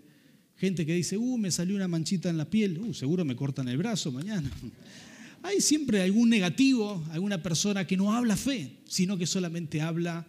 [0.55, 3.67] gente que dice, uh, me salió una manchita en la piel, uh, seguro me cortan
[3.67, 4.49] el brazo mañana.
[5.43, 10.25] Hay siempre algún negativo, alguna persona que no habla fe, sino que solamente habla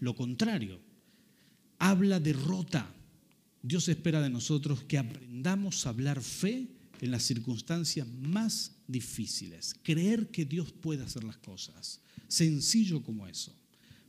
[0.00, 0.80] lo contrario.
[1.78, 2.90] Habla derrota.
[3.62, 6.66] Dios espera de nosotros que aprendamos a hablar fe
[7.00, 9.74] en las circunstancias más difíciles.
[9.82, 12.00] Creer que Dios puede hacer las cosas.
[12.28, 13.54] Sencillo como eso.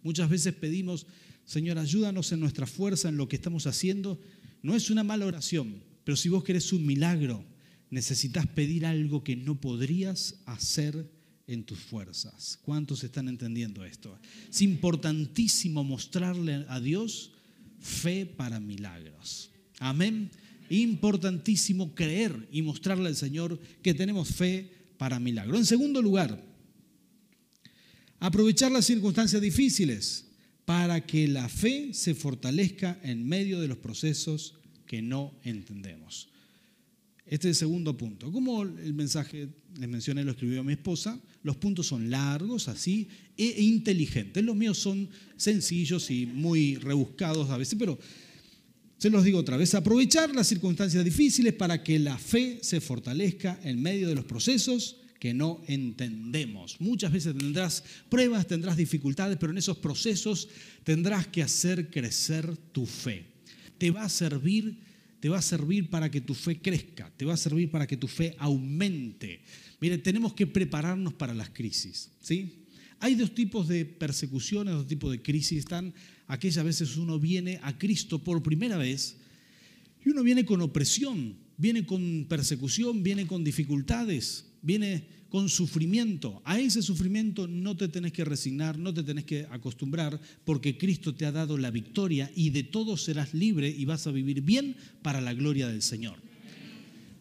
[0.03, 1.05] Muchas veces pedimos,
[1.45, 4.19] Señor, ayúdanos en nuestra fuerza, en lo que estamos haciendo.
[4.61, 7.45] No es una mala oración, pero si vos querés un milagro,
[7.89, 11.09] necesitas pedir algo que no podrías hacer
[11.47, 12.59] en tus fuerzas.
[12.63, 14.17] ¿Cuántos están entendiendo esto?
[14.49, 17.31] Es importantísimo mostrarle a Dios
[17.79, 19.51] fe para milagros.
[19.79, 20.31] Amén
[20.69, 25.57] importantísimo creer y mostrarle al Señor que tenemos fe para milagro.
[25.57, 26.43] En segundo lugar,
[28.19, 30.25] aprovechar las circunstancias difíciles
[30.65, 34.55] para que la fe se fortalezca en medio de los procesos
[34.87, 36.29] que no entendemos.
[37.25, 38.31] Este es el segundo punto.
[38.31, 39.49] Como el mensaje,
[39.79, 44.43] les mencioné, lo escribió mi esposa, los puntos son largos, así, e inteligentes.
[44.43, 47.97] Los míos son sencillos y muy rebuscados a veces, pero
[48.97, 53.59] se los digo otra vez, aprovechar las circunstancias difíciles para que la fe se fortalezca
[53.63, 56.79] en medio de los procesos que no entendemos.
[56.79, 60.47] Muchas veces tendrás pruebas, tendrás dificultades, pero en esos procesos
[60.83, 63.25] tendrás que hacer crecer tu fe.
[63.77, 64.79] Te va a servir,
[65.19, 67.97] te va a servir para que tu fe crezca, te va a servir para que
[67.97, 69.41] tu fe aumente.
[69.81, 72.65] Mire, tenemos que prepararnos para las crisis, ¿sí?
[72.99, 75.59] Hay dos tipos de persecuciones, dos tipos de crisis.
[75.59, 75.93] Están
[76.27, 79.17] aquellas veces uno viene a Cristo por primera vez
[80.05, 86.41] y uno viene con opresión, viene con persecución, viene con dificultades, viene con sufrimiento.
[86.45, 91.15] A ese sufrimiento no te tenés que resignar, no te tenés que acostumbrar, porque Cristo
[91.15, 94.75] te ha dado la victoria y de todo serás libre y vas a vivir bien
[95.01, 96.17] para la gloria del Señor.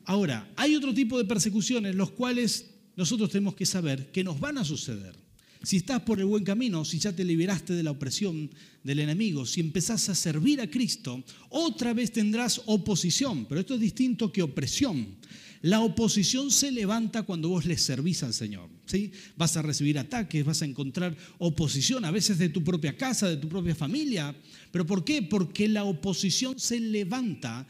[0.05, 4.59] Ahora, hay otro tipo de persecuciones, los cuales nosotros tenemos que saber que nos van
[4.59, 5.24] a suceder
[5.65, 8.51] si estás por el buen camino, si ya te liberaste de la opresión
[8.83, 13.81] del enemigo, si empezás a servir a Cristo, otra vez tendrás oposición, pero esto es
[13.81, 15.17] distinto que opresión.
[15.63, 18.69] La oposición se levanta cuando vos le servís al Señor.
[18.85, 19.11] ¿sí?
[19.35, 23.39] Vas a recibir ataques, vas a encontrar oposición, a veces de tu propia casa, de
[23.39, 24.37] tu propia familia.
[24.71, 25.23] ¿Pero por qué?
[25.23, 27.67] Porque la oposición se levanta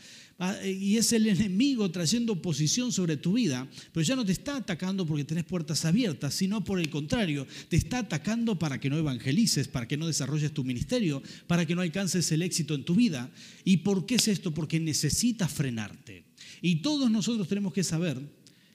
[0.65, 5.07] y es el enemigo trayendo oposición sobre tu vida, pero ya no te está atacando
[5.07, 9.69] porque tenés puertas abiertas, sino por el contrario, te está atacando para que no evangelices,
[9.69, 13.31] para que no desarrolles tu ministerio, para que no alcances el éxito en tu vida.
[13.65, 14.53] ¿Y por qué es esto?
[14.53, 16.25] Porque necesitas frenarte.
[16.61, 18.21] Y todos nosotros tenemos que saber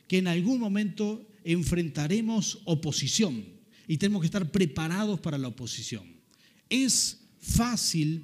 [0.07, 3.43] que en algún momento enfrentaremos oposición
[3.87, 6.03] y tenemos que estar preparados para la oposición.
[6.69, 8.23] Es fácil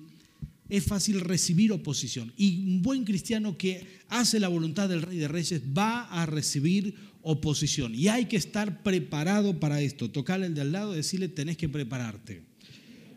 [0.70, 2.34] es fácil recibir oposición.
[2.38, 6.96] Y un buen cristiano que hace la voluntad del Rey de Reyes va a recibir
[7.22, 7.94] oposición.
[7.94, 10.10] Y hay que estar preparado para esto.
[10.10, 12.44] Tocarle el de al lado decirle, tenés que prepararte.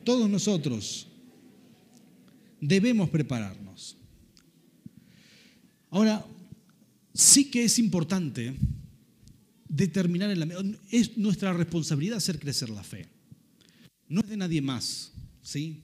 [0.05, 1.09] Todos nosotros
[2.61, 3.97] debemos prepararnos.
[5.91, 6.25] Ahora,
[7.15, 8.55] sí que es importante
[9.69, 10.77] determinar en la...
[10.91, 13.09] Es nuestra responsabilidad hacer crecer la fe.
[14.09, 15.83] No es de nadie más, ¿sí?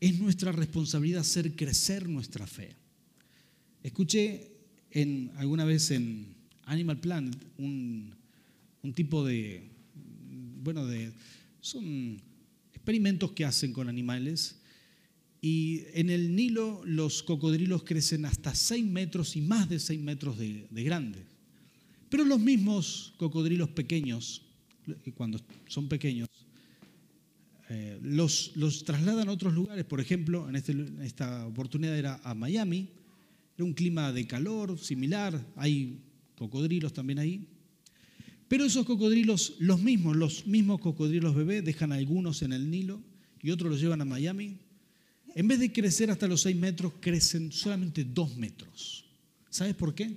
[0.00, 2.74] Es nuestra responsabilidad hacer crecer nuestra fe.
[3.82, 4.48] Escuché
[5.36, 6.34] alguna vez en
[6.64, 8.14] Animal Planet un,
[8.94, 9.62] tipo de,
[10.62, 11.12] bueno, de,
[11.60, 12.20] son
[12.72, 14.56] experimentos que hacen con animales
[15.42, 20.38] y en el Nilo los cocodrilos crecen hasta 6 metros y más de 6 metros
[20.38, 21.22] de, de grandes.
[22.08, 24.42] Pero los mismos cocodrilos pequeños,
[25.14, 26.29] cuando son pequeños,
[27.72, 29.84] eh, los, los, trasladan a otros lugares.
[29.84, 32.88] Por ejemplo, en, este, en esta oportunidad era a Miami.
[33.56, 35.46] Era un clima de calor similar.
[35.54, 36.00] Hay
[36.34, 37.46] cocodrilos también ahí.
[38.48, 43.00] Pero esos cocodrilos, los mismos, los mismos cocodrilos bebés, dejan algunos en el Nilo
[43.40, 44.58] y otros los llevan a Miami.
[45.36, 49.04] En vez de crecer hasta los 6 metros, crecen solamente 2 metros.
[49.48, 50.16] ¿Sabes por qué?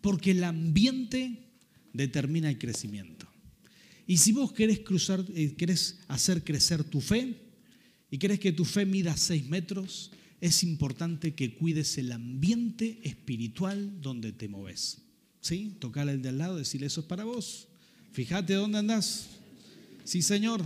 [0.00, 1.42] Porque el ambiente
[1.92, 3.26] determina el crecimiento.
[4.06, 7.34] Y si vos querés, cruzar, eh, querés hacer crecer tu fe
[8.10, 14.00] y querés que tu fe mida 6 metros, es importante que cuides el ambiente espiritual
[14.00, 14.98] donde te moves.
[15.40, 15.76] ¿Sí?
[15.78, 17.68] Tocar el de al lado, decirle eso es para vos.
[18.12, 19.26] Fíjate dónde andás.
[20.04, 20.62] Sí, Señor.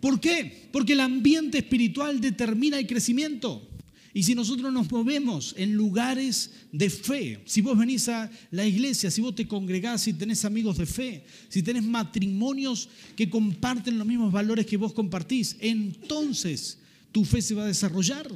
[0.00, 0.68] ¿Por qué?
[0.72, 3.69] Porque el ambiente espiritual determina el crecimiento.
[4.12, 9.10] Y si nosotros nos movemos en lugares de fe, si vos venís a la iglesia,
[9.10, 14.06] si vos te congregás, si tenés amigos de fe, si tenés matrimonios que comparten los
[14.06, 16.78] mismos valores que vos compartís, entonces
[17.12, 18.28] tu fe se va a desarrollar.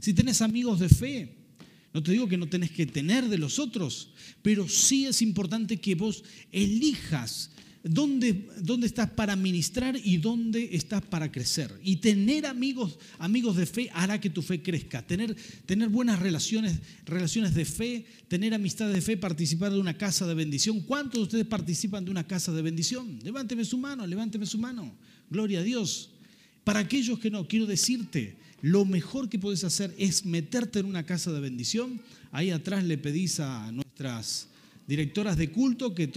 [0.00, 1.36] Si tenés amigos de fe,
[1.92, 4.10] no te digo que no tenés que tener de los otros,
[4.42, 7.50] pero sí es importante que vos elijas
[7.82, 11.72] dónde, dónde estás para ministrar y dónde estás para crecer.
[11.82, 15.06] Y tener amigos, amigos de fe hará que tu fe crezca.
[15.06, 15.34] Tener,
[15.66, 20.34] tener buenas relaciones, relaciones de fe, tener amistades de fe, participar de una casa de
[20.34, 20.80] bendición.
[20.80, 23.18] ¿Cuántos de ustedes participan de una casa de bendición?
[23.22, 24.92] Levánteme su mano, levánteme su mano.
[25.30, 26.10] Gloria a Dios.
[26.64, 31.06] Para aquellos que no, quiero decirte, lo mejor que puedes hacer es meterte en una
[31.06, 32.00] casa de bendición.
[32.30, 34.49] Ahí atrás le pedís a nuestras
[34.86, 36.10] directoras de culto que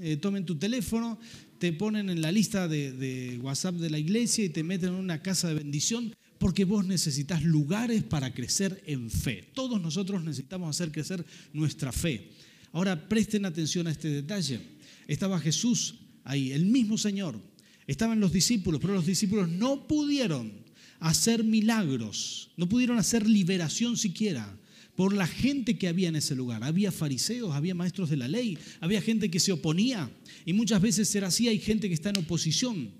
[0.00, 1.18] eh, tomen tu teléfono,
[1.58, 5.22] te ponen en la lista de, WhatsApp de la iglesia y te meten en una
[5.22, 9.44] casa de bendición porque vos necesitas lugares para crecer en fe.
[9.54, 12.30] Todos nosotros necesitamos hacer crecer nuestra fe.
[12.72, 14.60] Ahora presten atención a este detalle.
[15.06, 17.38] Estaba Jesús ahí, el mismo Señor.
[17.86, 20.52] Estaban los discípulos, pero los discípulos no pudieron
[20.98, 24.58] hacer milagros, no pudieron hacer liberación siquiera
[24.96, 26.62] por la gente que había en ese lugar.
[26.64, 30.10] Había fariseos, había maestros de la ley, había gente que se oponía
[30.44, 32.90] y muchas veces será así, hay gente que está en oposición.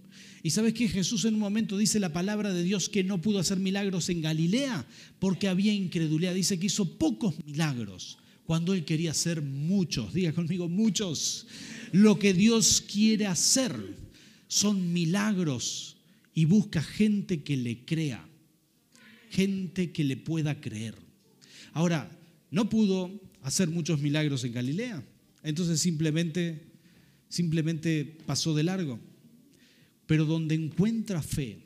[0.43, 3.39] Y sabes que Jesús en un momento dice la palabra de Dios que no pudo
[3.39, 4.87] hacer milagros en Galilea
[5.21, 6.35] porque había incredulidad.
[6.35, 10.13] Dice que hizo pocos milagros cuando él quería hacer muchos.
[10.13, 11.47] Diga conmigo, muchos.
[11.93, 13.73] Lo que Dios quiere hacer
[14.49, 15.97] son milagros
[16.35, 18.27] y busca gente que le crea,
[19.31, 20.97] gente que le pueda creer.
[21.73, 22.11] Ahora,
[22.51, 23.11] no pudo
[23.43, 25.03] hacer muchos milagros en Galilea,
[25.43, 26.67] entonces simplemente,
[27.29, 29.01] simplemente pasó de largo.
[30.07, 31.59] Pero donde encuentra fe,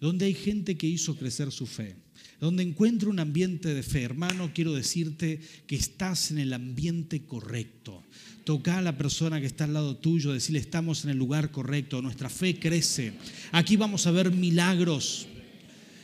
[0.00, 1.96] donde hay gente que hizo crecer su fe,
[2.40, 8.02] donde encuentra un ambiente de fe, hermano, quiero decirte que estás en el ambiente correcto.
[8.44, 12.02] Toca a la persona que está al lado tuyo, decirle estamos en el lugar correcto,
[12.02, 13.12] nuestra fe crece.
[13.52, 15.28] Aquí vamos a ver milagros.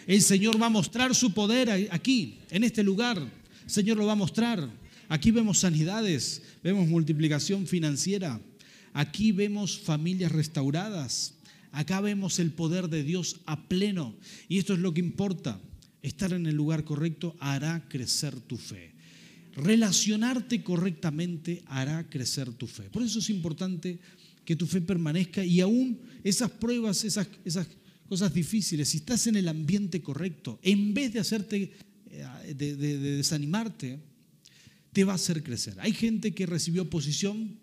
[0.07, 3.19] El Señor va a mostrar su poder aquí, en este lugar.
[3.19, 4.69] El Señor lo va a mostrar.
[5.09, 8.41] Aquí vemos sanidades, vemos multiplicación financiera.
[8.93, 11.35] Aquí vemos familias restauradas.
[11.71, 14.15] Acá vemos el poder de Dios a pleno.
[14.49, 15.61] Y esto es lo que importa.
[16.03, 18.93] Estar en el lugar correcto hará crecer tu fe.
[19.55, 22.85] Relacionarte correctamente hará crecer tu fe.
[22.91, 23.99] Por eso es importante
[24.45, 27.69] que tu fe permanezca y aún esas pruebas, esas, esas
[28.13, 31.73] cosas difíciles, si estás en el ambiente correcto, en vez de hacerte,
[32.11, 34.01] eh, de, desanimarte,
[34.93, 35.77] te va a hacer crecer.
[35.81, 37.57] Hay gente que recibió oposición,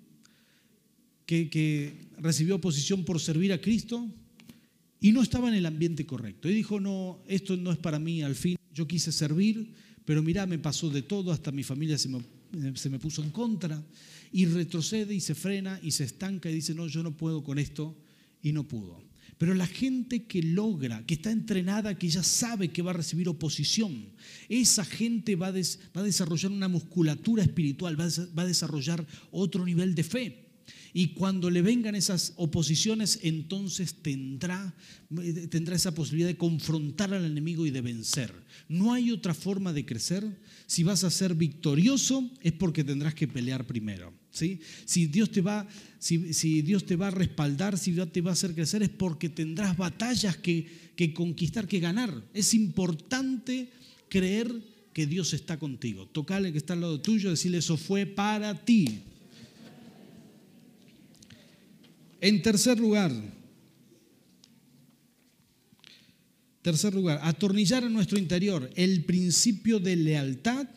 [1.27, 4.09] que, que recibió oposición por servir a Cristo
[4.99, 6.49] y no estaba en el ambiente correcto.
[6.49, 9.71] Y dijo, no, esto no es para mí, al fin yo quise servir,
[10.03, 13.85] pero mira, me pasó de todo, hasta mi familia se me, puso en contra,
[14.31, 17.59] y retrocede y se frena y se estanca y dice, no, yo no puedo con
[17.59, 17.95] esto,
[18.41, 19.08] y no pudo.
[19.39, 23.29] Pero la gente que logra, que está entrenada, que ya sabe que va a recibir
[23.29, 24.09] oposición,
[24.49, 30.49] esa gente va a, desarrollar una musculatura espiritual, va a desarrollar otro nivel de fe.
[30.93, 34.75] Y cuando le vengan esas oposiciones, entonces tendrá,
[35.49, 38.33] tendrá esa posibilidad de confrontar al enemigo y de vencer.
[38.67, 40.41] No hay otra forma de crecer.
[40.65, 44.18] Si vas a ser victorioso, es porque tendrás que pelear primero.
[44.39, 45.67] Si, Dios te va,
[45.99, 49.29] si, Dios te va a respaldar, si Dios te va a hacer crecer, es porque
[49.29, 52.23] tendrás batallas que, que conquistar, que ganar.
[52.33, 53.69] Es importante
[54.07, 54.51] creer
[54.93, 56.07] que Dios está contigo.
[56.07, 59.01] Tocale que está al lado tuyo, decirle eso fue para ti.
[62.21, 63.11] En tercer lugar,
[66.61, 70.67] tercer lugar, atornillar en nuestro interior el principio de lealtad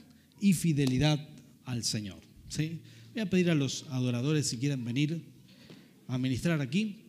[0.40, 1.28] y fidelidad
[1.64, 2.20] al Señor.
[2.48, 2.80] ¿sí?
[3.12, 5.22] Voy a pedir a los adoradores si quieren venir
[6.08, 7.02] a ministrar aquí.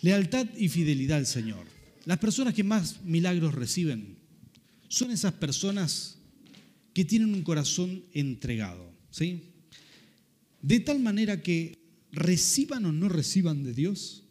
[0.00, 1.66] Lealtad y fidelidad al Señor.
[2.04, 4.16] Las personas que más milagros reciben
[4.88, 6.18] son esas personas
[6.94, 9.42] que tienen un corazón entregado, ¿sí?
[10.60, 11.78] De tal manera que
[12.12, 14.24] reciban o no reciban de Dios,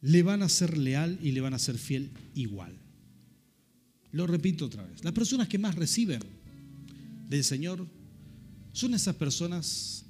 [0.00, 2.78] le van a ser leal y le van a ser fiel igual.
[4.12, 5.04] Lo repito otra vez.
[5.04, 6.20] Las personas que más reciben
[7.28, 7.86] del Señor
[8.78, 10.04] son esas personas,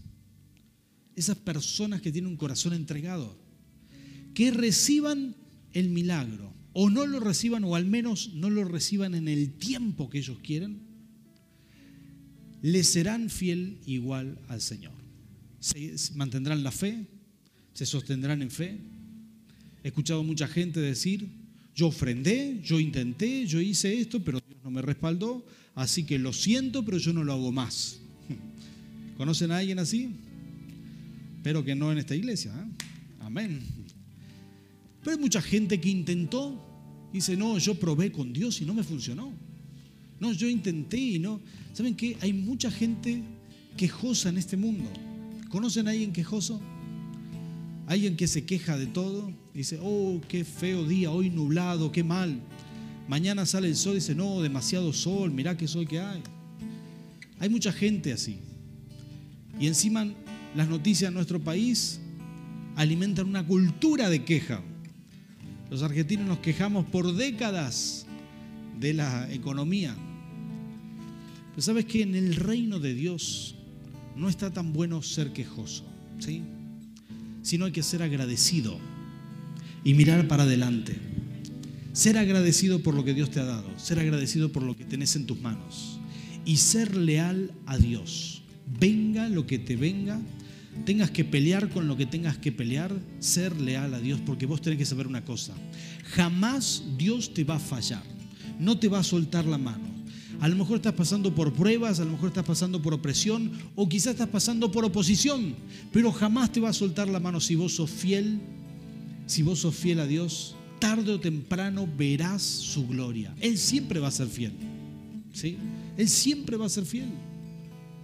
[1.16, 3.34] esas personas que tienen un corazón entregado,
[4.34, 5.34] que reciban
[5.72, 10.10] el milagro o no lo reciban o al menos no lo reciban en el tiempo
[10.10, 10.82] que ellos quieren,
[12.60, 14.92] le serán fiel igual al Señor.
[15.60, 17.06] Se mantendrán la fe,
[17.72, 18.78] se sostendrán en fe.
[19.82, 21.26] He escuchado mucha gente decir,
[21.74, 26.34] yo ofrendé, yo intenté, yo hice esto, pero Dios no me respaldó, así que lo
[26.34, 28.00] siento, pero yo no lo hago más.
[29.18, 30.10] ¿Conocen a alguien así?
[31.36, 32.52] Espero que no en esta iglesia.
[32.52, 32.84] ¿eh?
[33.20, 33.60] Amén.
[35.00, 36.64] Pero hay mucha gente que intentó,
[37.12, 39.32] dice, no, yo probé con Dios y no me funcionó.
[40.20, 41.40] No, yo intenté y no.
[41.72, 42.16] ¿Saben qué?
[42.20, 43.22] Hay mucha gente
[43.76, 44.88] quejosa en este mundo.
[45.48, 46.60] ¿Conocen a alguien quejoso?
[47.88, 49.32] Alguien que se queja de todo.
[49.52, 52.40] Dice, oh, qué feo día, hoy nublado, qué mal.
[53.08, 56.22] Mañana sale el sol y dice, no, demasiado sol, mirá qué sol que hay.
[57.40, 58.38] Hay mucha gente así.
[59.60, 60.06] Y encima
[60.54, 62.00] las noticias de nuestro país
[62.76, 64.62] alimentan una cultura de queja.
[65.70, 68.06] Los argentinos nos quejamos por décadas
[68.80, 69.96] de la economía.
[71.50, 73.56] Pero sabes que en el reino de Dios
[74.16, 75.84] no está tan bueno ser quejoso,
[76.18, 76.42] ¿sí?
[77.42, 78.78] Sino hay que ser agradecido
[79.84, 80.96] y mirar para adelante.
[81.92, 85.16] Ser agradecido por lo que Dios te ha dado, ser agradecido por lo que tenés
[85.16, 85.98] en tus manos
[86.44, 88.37] y ser leal a Dios.
[88.78, 90.20] Venga lo que te venga,
[90.84, 94.60] tengas que pelear con lo que tengas que pelear, ser leal a Dios, porque vos
[94.60, 95.54] tenés que saber una cosa,
[96.14, 98.02] jamás Dios te va a fallar,
[98.58, 99.98] no te va a soltar la mano.
[100.40, 103.88] A lo mejor estás pasando por pruebas, a lo mejor estás pasando por opresión o
[103.88, 105.56] quizás estás pasando por oposición,
[105.92, 108.38] pero jamás te va a soltar la mano si vos sos fiel,
[109.26, 113.34] si vos sos fiel a Dios, tarde o temprano verás su gloria.
[113.40, 114.52] Él siempre va a ser fiel.
[115.32, 115.58] ¿Sí?
[115.96, 117.08] Él siempre va a ser fiel.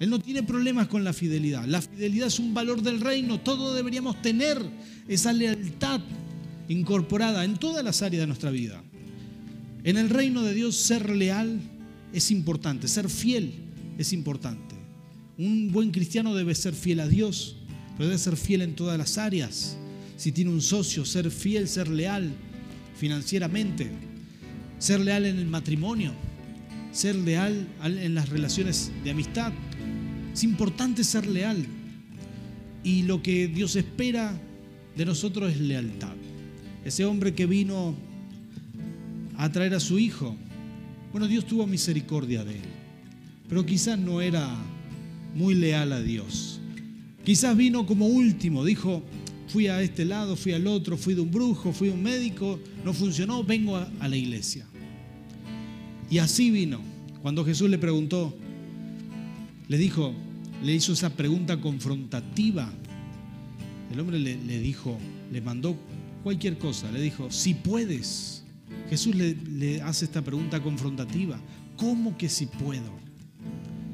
[0.01, 1.65] Él no tiene problemas con la fidelidad.
[1.67, 3.41] La fidelidad es un valor del reino.
[3.41, 4.59] Todos deberíamos tener
[5.07, 6.01] esa lealtad
[6.69, 8.83] incorporada en todas las áreas de nuestra vida.
[9.85, 11.61] En el reino de Dios ser leal
[12.13, 13.53] es importante, ser fiel
[13.99, 14.75] es importante.
[15.37, 17.57] Un buen cristiano debe ser fiel a Dios,
[17.97, 19.77] pero debe ser fiel en todas las áreas.
[20.17, 22.33] Si tiene un socio, ser fiel, ser leal
[22.97, 23.91] financieramente,
[24.79, 26.13] ser leal en el matrimonio,
[26.93, 29.53] ser leal en las relaciones de amistad,
[30.35, 31.65] es importante ser leal.
[32.83, 34.39] Y lo que Dios espera
[34.97, 36.15] de nosotros es lealtad.
[36.85, 37.95] Ese hombre que vino
[39.37, 40.37] a traer a su hijo,
[41.13, 42.65] bueno, Dios tuvo misericordia de él,
[43.49, 44.55] pero quizás no era
[45.35, 46.61] muy leal a Dios.
[47.25, 49.03] Quizás vino como último, dijo,
[49.49, 52.59] fui a este lado, fui al otro, fui de un brujo, fui de un médico,
[52.85, 54.67] no funcionó, vengo a, a la iglesia.
[56.11, 56.81] Y así vino.
[57.23, 58.37] Cuando Jesús le preguntó,
[59.69, 60.15] le dijo,
[60.65, 62.73] le hizo esa pregunta confrontativa.
[63.93, 64.99] El hombre le, dijo,
[65.31, 65.77] le mandó
[66.23, 68.45] cualquier cosa, le dijo, si puedes.
[68.89, 71.39] Jesús le, le hace esta pregunta confrontativa.
[71.77, 72.91] ¿Cómo que si puedo?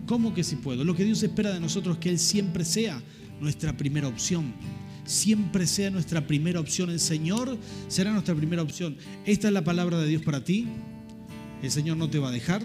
[0.07, 0.85] ¿Cómo que si puedo?
[0.85, 3.03] Lo que Dios espera de nosotros es que Él siempre sea
[3.41, 4.55] nuestra primera opción.
[5.05, 6.91] Siempre sea nuestra primera opción.
[6.91, 8.97] El Señor será nuestra primera opción.
[9.27, 10.69] Esta es la palabra de Dios para ti.
[11.63, 12.63] El Señor no te va a dejar,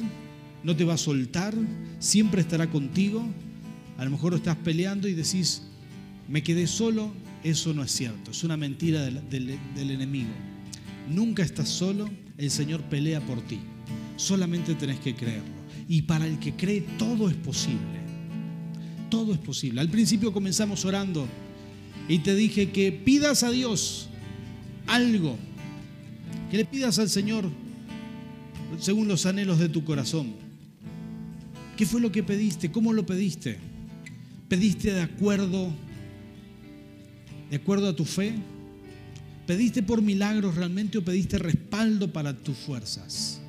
[0.63, 1.55] no te va a soltar,
[1.99, 3.27] siempre estará contigo.
[3.97, 5.63] A lo mejor estás peleando y decís,
[6.27, 10.31] me quedé solo, eso no es cierto, es una mentira del, del enemigo.
[11.09, 13.59] Nunca estás solo, el Señor pelea por ti.
[14.17, 15.53] Solamente tenés que creerlo.
[15.87, 17.99] Y para el que cree, todo es posible.
[19.09, 19.81] Todo es posible.
[19.81, 21.27] Al principio comenzamos orando
[22.07, 24.09] y te dije que pidas a Dios
[24.87, 25.37] algo,
[26.49, 27.49] que le pidas al Señor
[28.79, 30.33] según los anhelos de tu corazón.
[31.77, 32.71] ¿Qué fue lo que pediste?
[32.71, 33.59] ¿Cómo lo pediste?
[34.55, 35.69] ¿Pediste de acuerdo
[37.49, 38.35] de acuerdo a tu fe?
[39.45, 43.41] ¿Pediste por milagros realmente o pediste respaldo para tus fuerzas?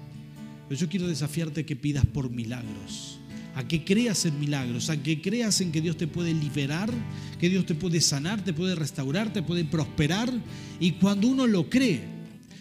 [0.68, 3.20] Pero yo quiero desafiarte que pidas por milagros,
[3.54, 6.92] a que creas en milagros, a que creas en que Dios te puede liberar,
[7.38, 10.28] que Dios te puede sanar, te puede restaurar, te puede prosperar.
[10.80, 12.00] Y cuando uno lo cree,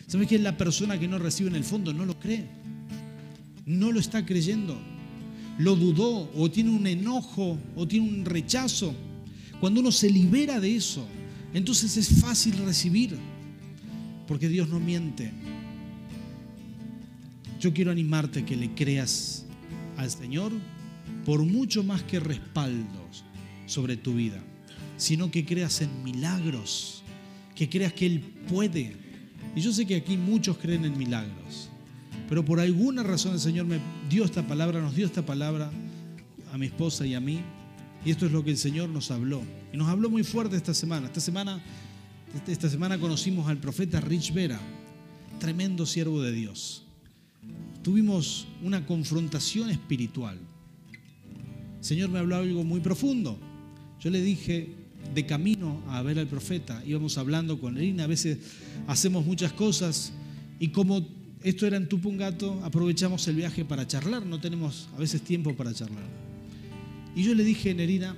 [0.06, 2.46] ¿sabes que la persona que no recibe en el fondo no lo cree?
[3.66, 4.80] No lo está creyendo
[5.58, 8.94] lo dudó o tiene un enojo o tiene un rechazo,
[9.60, 11.06] cuando uno se libera de eso,
[11.54, 13.18] entonces es fácil recibir.
[14.28, 15.32] porque Dios no miente.
[17.60, 19.46] Yo quiero animarte que le creas
[19.98, 20.52] al Señor
[21.26, 23.24] por mucho más que respaldos
[23.66, 24.44] sobre tu vida,
[24.98, 27.04] sino que creas en milagros,
[27.56, 28.96] que creas que Él puede.
[29.56, 31.70] Y yo sé que aquí muchos creen en milagros,
[32.28, 35.72] pero por alguna razón el Señor me dio esta palabra, nos dio esta palabra
[36.52, 37.42] a mi esposa y a mí,
[38.04, 39.42] y esto es lo que el Señor nos habló.
[39.74, 41.08] Y nos habló muy fuerte esta semana.
[41.08, 41.62] Esta semana,
[42.48, 44.60] esta semana conocimos al profeta Rich Vera,
[45.40, 46.84] tremendo siervo de Dios.
[47.82, 50.38] Tuvimos una confrontación espiritual.
[51.80, 53.40] El Señor me habló algo muy profundo.
[54.00, 58.38] Yo le dije, de camino a ver al profeta, íbamos hablando con Lina, a veces
[58.88, 60.14] hacemos muchas cosas
[60.60, 61.08] y como
[61.46, 65.76] esto era en Tupungato, aprovechamos el viaje para charlar, no tenemos a veces tiempo para
[65.76, 66.04] charlar.
[67.16, 68.16] Y yo le dije, Nerina,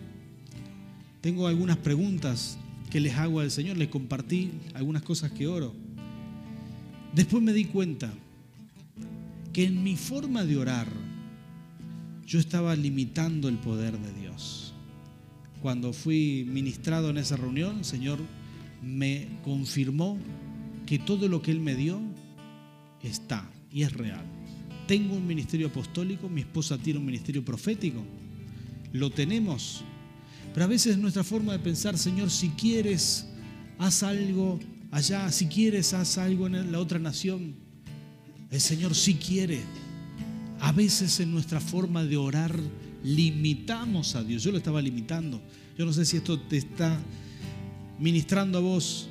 [1.19, 2.57] tengo algunas preguntas
[2.89, 5.75] que les hago al Señor, les compartí algunas cosas que oro.
[7.13, 8.13] Después me di cuenta
[9.51, 10.87] que en mi forma de orar
[12.25, 14.73] yo estaba limitando el poder de Dios.
[15.61, 18.19] Cuando fui ministrado en esa reunión, el Señor
[18.81, 20.17] me confirmó
[20.85, 22.06] que todo lo que Él me dio
[23.03, 24.25] está y es real.
[24.87, 28.03] Tengo un ministerio apostólico, mi esposa tiene un ministerio profético,
[28.93, 29.83] lo tenemos,
[30.53, 33.27] pero a veces nuestra forma de pensar, Señor, si quieres,
[33.77, 34.59] haz algo
[34.91, 37.55] allá, si quieres, haz algo en la otra nación.
[38.49, 39.61] El Señor sí quiere.
[40.59, 42.57] A veces en nuestra forma de orar
[43.03, 44.43] limitamos a Dios.
[44.43, 45.41] Yo lo estaba limitando.
[45.77, 46.99] Yo no sé si esto te está
[47.99, 49.09] ministrando a vos,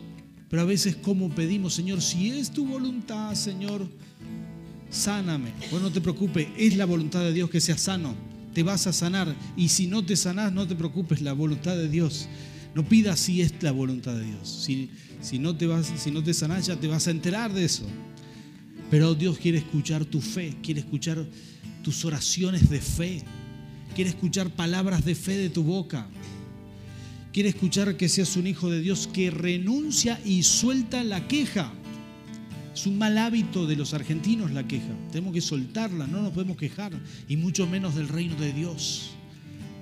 [0.49, 3.89] pero a veces como pedimos, Señor, si es tu voluntad, Señor,
[4.91, 5.51] sáname.
[5.71, 8.15] Bueno, no te preocupes, es la voluntad de Dios que sea sano.
[8.55, 9.35] Te vas a sanar.
[9.57, 12.29] Y si no te sanás, no te preocupes, la voluntad de Dios.
[12.75, 14.49] No pidas si es la voluntad de Dios.
[14.49, 14.91] Si,
[15.21, 17.85] si, no te vas, si no te sanás, ya te vas a enterar de eso.
[18.91, 21.27] Pero Dios quiere escuchar tu fe, quiere escuchar
[21.83, 23.23] tus oraciones de fe,
[23.95, 26.09] quiere escuchar palabras de fe de tu boca.
[27.37, 31.71] Quiere escuchar que seas un hijo de Dios que renuncia y suelta la queja.
[32.75, 34.97] Es un mal hábito de los argentinos la queja.
[35.13, 39.11] Tenemos que soltarla, no nos podemos quejar, y mucho menos del reino de Dios.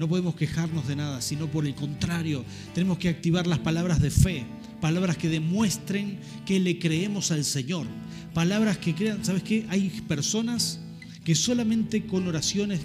[0.01, 2.45] No podemos quejarnos de nada, sino por el contrario,
[2.75, 4.45] tenemos que activar las palabras de fe,
[4.81, 7.87] palabras que demuestren que le creemos al Señor,
[8.33, 9.65] palabras que crean, ¿sabes qué?
[9.69, 10.81] Hay personas
[11.23, 12.81] que solamente con oraciones,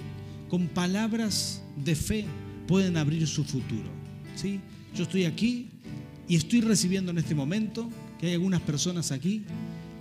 [0.47, 2.25] con palabras de fe,
[2.67, 3.98] pueden abrir su futuro.
[4.39, 4.61] ¿Sí?
[4.95, 5.69] Yo estoy aquí
[6.27, 9.43] y estoy recibiendo en este momento que hay algunas personas aquí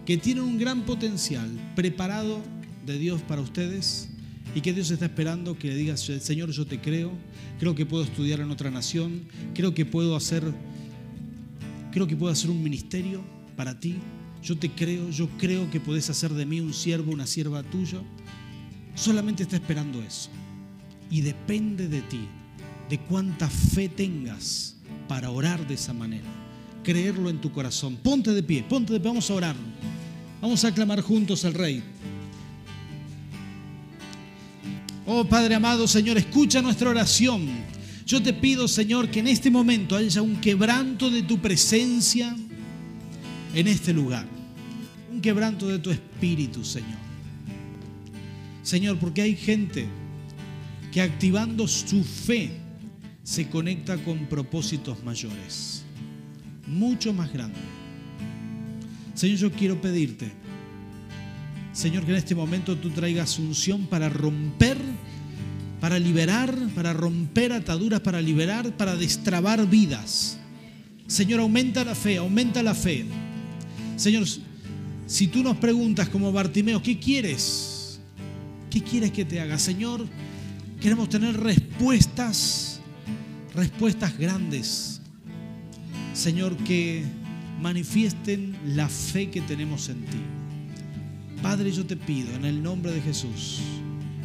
[0.06, 2.40] que tienen un gran potencial preparado
[2.86, 4.08] de Dios para ustedes
[4.54, 7.12] y que Dios está esperando que le digas, Señor, yo te creo,
[7.58, 9.22] creo que puedo estudiar en otra nación,
[9.54, 10.42] creo que puedo hacer,
[11.92, 13.22] creo que puedo hacer un ministerio
[13.56, 13.96] para ti,
[14.42, 17.98] yo te creo, yo creo que puedes hacer de mí un siervo, una sierva tuya.
[18.94, 20.30] Solamente está esperando eso.
[21.10, 22.28] Y depende de ti,
[22.88, 24.74] de cuánta fe tengas
[25.06, 26.28] para orar de esa manera.
[26.82, 27.96] Creerlo en tu corazón.
[27.96, 29.56] Ponte de pie, ponte de pie, vamos a orar.
[30.40, 31.82] Vamos a clamar juntos al Rey.
[35.06, 37.48] Oh Padre amado, Señor, escucha nuestra oración.
[38.06, 42.36] Yo te pido, Señor, que en este momento haya un quebranto de tu presencia
[43.54, 44.26] en este lugar.
[45.10, 46.98] Un quebranto de tu espíritu, Señor.
[48.62, 49.86] Señor, porque hay gente
[50.92, 52.67] que activando su fe
[53.28, 55.82] se conecta con propósitos mayores,
[56.66, 57.60] mucho más grandes.
[59.12, 60.32] Señor, yo quiero pedirte,
[61.74, 64.78] Señor, que en este momento tú traigas unción para romper,
[65.78, 70.38] para liberar, para romper ataduras, para liberar, para destrabar vidas.
[71.06, 73.04] Señor, aumenta la fe, aumenta la fe.
[73.96, 74.24] Señor,
[75.06, 78.00] si tú nos preguntas como Bartimeo, ¿qué quieres?
[78.70, 79.58] ¿Qué quieres que te haga?
[79.58, 80.06] Señor,
[80.80, 82.67] queremos tener respuestas,
[83.58, 85.00] respuestas grandes.
[86.14, 87.04] Señor, que
[87.60, 90.18] manifiesten la fe que tenemos en ti.
[91.42, 93.60] Padre, yo te pido en el nombre de Jesús,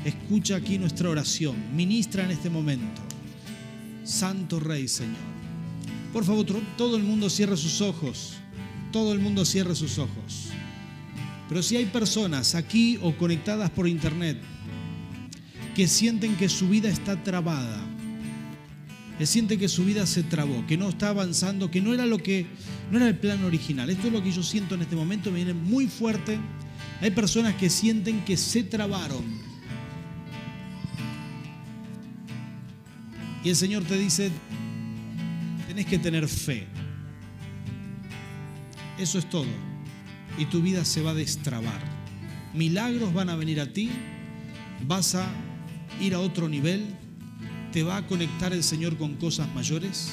[0.06, 3.02] escucha aquí nuestra oración, ministra en este momento.
[4.04, 5.34] Santo Rey, Señor.
[6.12, 6.46] Por favor,
[6.78, 8.38] todo el mundo cierre sus ojos
[8.94, 10.50] todo el mundo cierre sus ojos.
[11.50, 14.38] Pero si hay personas aquí o conectadas por internet
[15.76, 17.82] que sienten que su vida está trabada,
[19.18, 22.18] que sienten que su vida se trabó, que no está avanzando, que no era lo
[22.18, 22.48] que
[22.92, 23.90] no era el plan original.
[23.90, 26.40] Esto es lo que yo siento en este momento, me viene muy fuerte.
[27.02, 29.24] Hay personas que sienten que se trabaron.
[33.44, 34.32] Y el Señor te dice,
[35.68, 36.66] tenés que tener fe.
[38.98, 39.48] Eso es todo.
[40.38, 41.80] y tu vida se va a destrabar.
[42.56, 43.92] Milagros van a venir a ti,
[44.88, 45.28] vas a
[46.02, 46.96] ir a otro nivel,
[47.74, 50.12] te va a conectar el Señor con cosas mayores,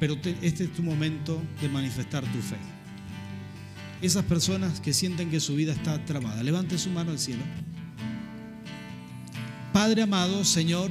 [0.00, 2.56] pero este es tu momento de manifestar tu fe.
[4.02, 7.44] Esas personas que sienten que su vida está trabada, levante su mano al cielo.
[9.72, 10.90] Padre amado, Señor,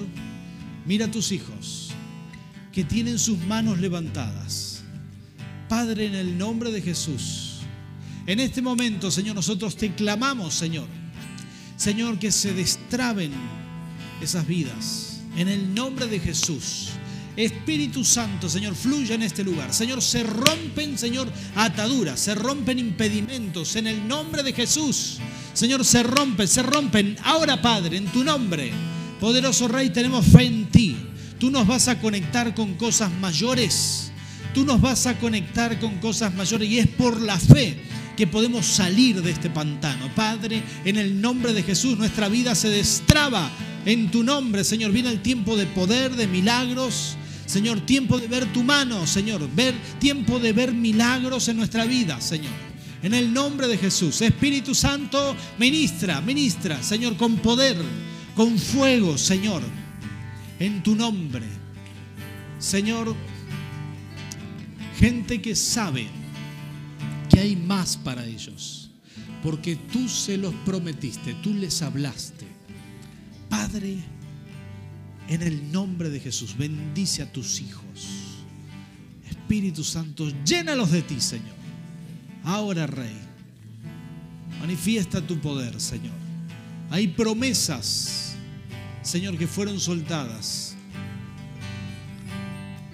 [0.85, 1.91] mira a tus hijos
[2.71, 4.81] que tienen sus manos levantadas.
[5.67, 7.59] Padre, en el nombre de Jesús,
[8.25, 10.87] en este momento, Señor, nosotros te clamamos, Señor.
[11.75, 13.31] Señor, que se destraben
[14.21, 15.12] esas vidas.
[15.35, 16.89] En el nombre de Jesús.
[17.35, 19.73] Espíritu Santo, Señor, fluya en este lugar.
[19.73, 25.17] Señor, se rompen, Señor, ataduras, se rompen impedimentos en el nombre de Jesús.
[25.53, 27.17] Señor, se rompen, se rompen.
[27.23, 28.71] Ahora, Padre, en tu nombre,
[29.19, 30.95] poderoso Rey, tenemos fe en ti.
[31.39, 34.11] Tú nos vas a conectar con cosas mayores.
[34.53, 37.81] Tú nos vas a conectar con cosas mayores y es por la fe
[38.15, 40.13] que podemos salir de este pantano.
[40.15, 43.49] Padre, en el nombre de Jesús, nuestra vida se destraba
[43.85, 44.91] en tu nombre, Señor.
[44.91, 47.15] Viene el tiempo de poder, de milagros.
[47.45, 49.47] Señor, tiempo de ver tu mano, Señor.
[49.55, 52.53] Ver, tiempo de ver milagros en nuestra vida, Señor.
[53.01, 54.21] En el nombre de Jesús.
[54.21, 57.75] Espíritu Santo, ministra, ministra, Señor, con poder,
[58.35, 59.61] con fuego, Señor.
[60.59, 61.45] En tu nombre.
[62.59, 63.13] Señor,
[64.97, 66.07] gente que sabe
[67.29, 68.89] que hay más para ellos,
[69.41, 72.52] porque tú se los prometiste, tú les hablaste.
[73.53, 73.99] Padre,
[75.27, 78.43] en el nombre de Jesús, bendice a tus hijos.
[79.29, 81.53] Espíritu Santo, llénalos de ti, Señor.
[82.43, 83.15] Ahora, Rey,
[84.59, 86.15] manifiesta tu poder, Señor.
[86.89, 88.33] Hay promesas,
[89.03, 90.75] Señor, que fueron soltadas.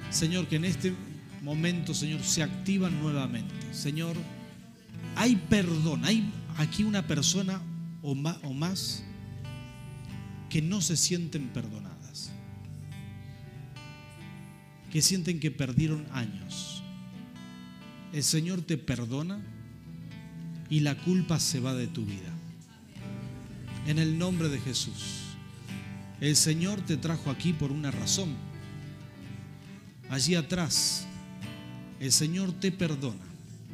[0.09, 0.93] Señor, que en este
[1.41, 3.55] momento, Señor, se activan nuevamente.
[3.71, 4.17] Señor,
[5.15, 6.03] hay perdón.
[6.03, 7.61] Hay aquí una persona
[8.01, 9.05] o más,
[10.49, 12.31] que no se sienten perdonadas.
[14.91, 16.83] Que sienten que perdieron años.
[18.11, 19.39] El Señor te perdona
[20.69, 22.33] y la culpa se va de tu vida.
[23.87, 25.35] En el nombre de Jesús.
[26.19, 28.35] El Señor te trajo aquí por una razón.
[30.09, 31.05] Allí atrás,
[31.99, 33.29] el Señor te perdona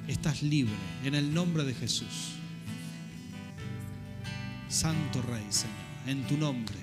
[0.07, 0.73] estás libre
[1.03, 2.33] en el nombre de Jesús.
[4.69, 5.75] Santo Rey, Señor,
[6.07, 6.75] en tu nombre.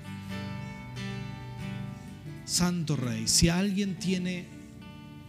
[2.45, 4.45] Santo Rey, si alguien tiene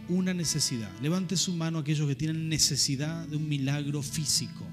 [0.09, 4.67] una necesidad, levante su mano aquellos que tienen necesidad de un milagro físico,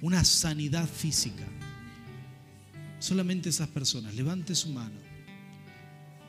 [0.00, 1.46] una sanidad física.
[2.98, 5.00] Solamente esas personas, levante su mano.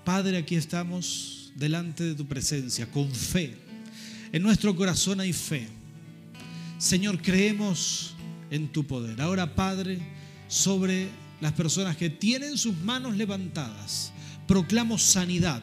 [0.05, 3.57] Padre, aquí estamos delante de tu presencia, con fe.
[4.31, 5.67] En nuestro corazón hay fe
[6.81, 8.15] Señor, creemos
[8.49, 9.21] en tu poder.
[9.21, 9.99] Ahora, Padre,
[10.47, 11.09] sobre
[11.41, 14.13] las personas que tienen sus manos levantadas,
[14.47, 15.61] proclamo sanidad.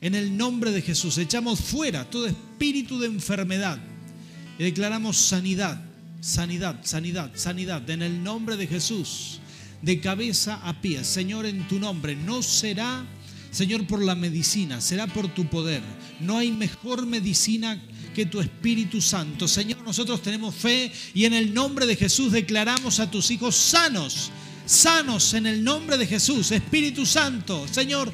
[0.00, 3.78] En el nombre de Jesús, echamos fuera todo espíritu de enfermedad
[4.58, 5.82] y declaramos sanidad,
[6.20, 7.88] sanidad, sanidad, sanidad.
[7.88, 9.40] En el nombre de Jesús,
[9.80, 11.04] de cabeza a pie.
[11.04, 13.04] Señor, en tu nombre, no será,
[13.50, 15.82] Señor, por la medicina, será por tu poder.
[16.20, 17.80] No hay mejor medicina
[18.14, 19.46] que tu Espíritu Santo.
[19.48, 24.30] Señor, nosotros tenemos fe y en el nombre de Jesús declaramos a tus hijos sanos,
[24.66, 26.50] sanos en el nombre de Jesús.
[26.50, 28.12] Espíritu Santo, Señor,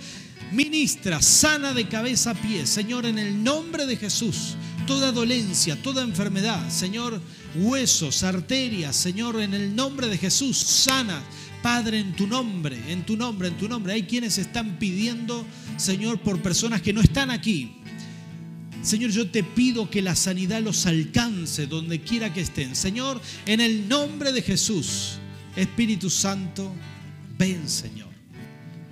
[0.53, 2.66] ministra, sana de cabeza a pie.
[2.66, 7.20] Señor, en el nombre de Jesús, toda dolencia, toda enfermedad, Señor,
[7.55, 11.22] huesos, arterias, Señor, en el nombre de Jesús, sana.
[11.62, 13.92] Padre, en tu nombre, en tu nombre, en tu nombre.
[13.92, 15.46] Hay quienes están pidiendo,
[15.76, 17.76] Señor, por personas que no están aquí.
[18.82, 22.74] Señor, yo te pido que la sanidad los alcance donde quiera que estén.
[22.74, 25.19] Señor, en el nombre de Jesús,
[25.57, 26.72] Espíritu Santo,
[27.38, 28.09] ven, Señor.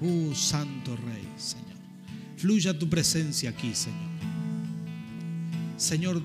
[0.01, 1.77] Uh, Santo Rey, Señor.
[2.37, 4.09] Fluya tu presencia aquí, Señor.
[5.77, 6.23] Señor,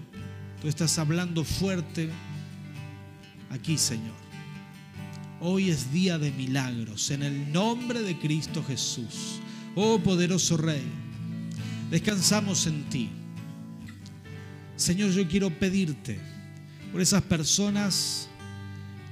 [0.61, 2.09] tú estás hablando fuerte
[3.49, 4.15] aquí, Señor.
[5.39, 9.39] Hoy es día de milagros en el nombre de Cristo Jesús.
[9.75, 10.83] Oh poderoso Rey,
[11.91, 13.09] descansamos en ti.
[14.75, 16.19] Señor, yo quiero pedirte
[16.91, 18.29] por esas personas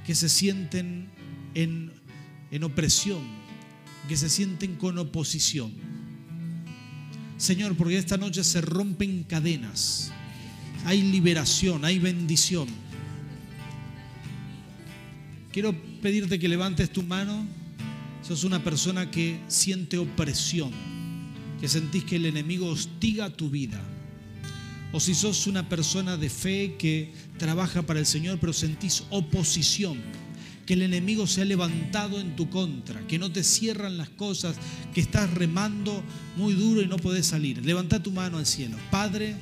[0.06, 1.08] que se sienten
[1.54, 1.92] en,
[2.50, 3.20] en opresión,
[4.08, 5.72] que se sienten con oposición.
[7.36, 10.12] Señor, porque esta noche se rompen cadenas,
[10.84, 12.68] hay liberación, hay bendición.
[15.52, 17.46] Quiero pedirte que levantes tu mano.
[18.22, 20.70] Sos una persona que siente opresión,
[21.60, 23.82] que sentís que el enemigo hostiga tu vida
[24.92, 29.98] o si sos una persona de fe que trabaja para el Señor, pero sentís oposición,
[30.66, 34.56] que el enemigo se ha levantado en tu contra, que no te cierran las cosas,
[34.94, 36.02] que estás remando
[36.36, 37.64] muy duro y no podés salir.
[37.64, 38.76] Levanta tu mano al cielo.
[38.90, 39.36] Padre,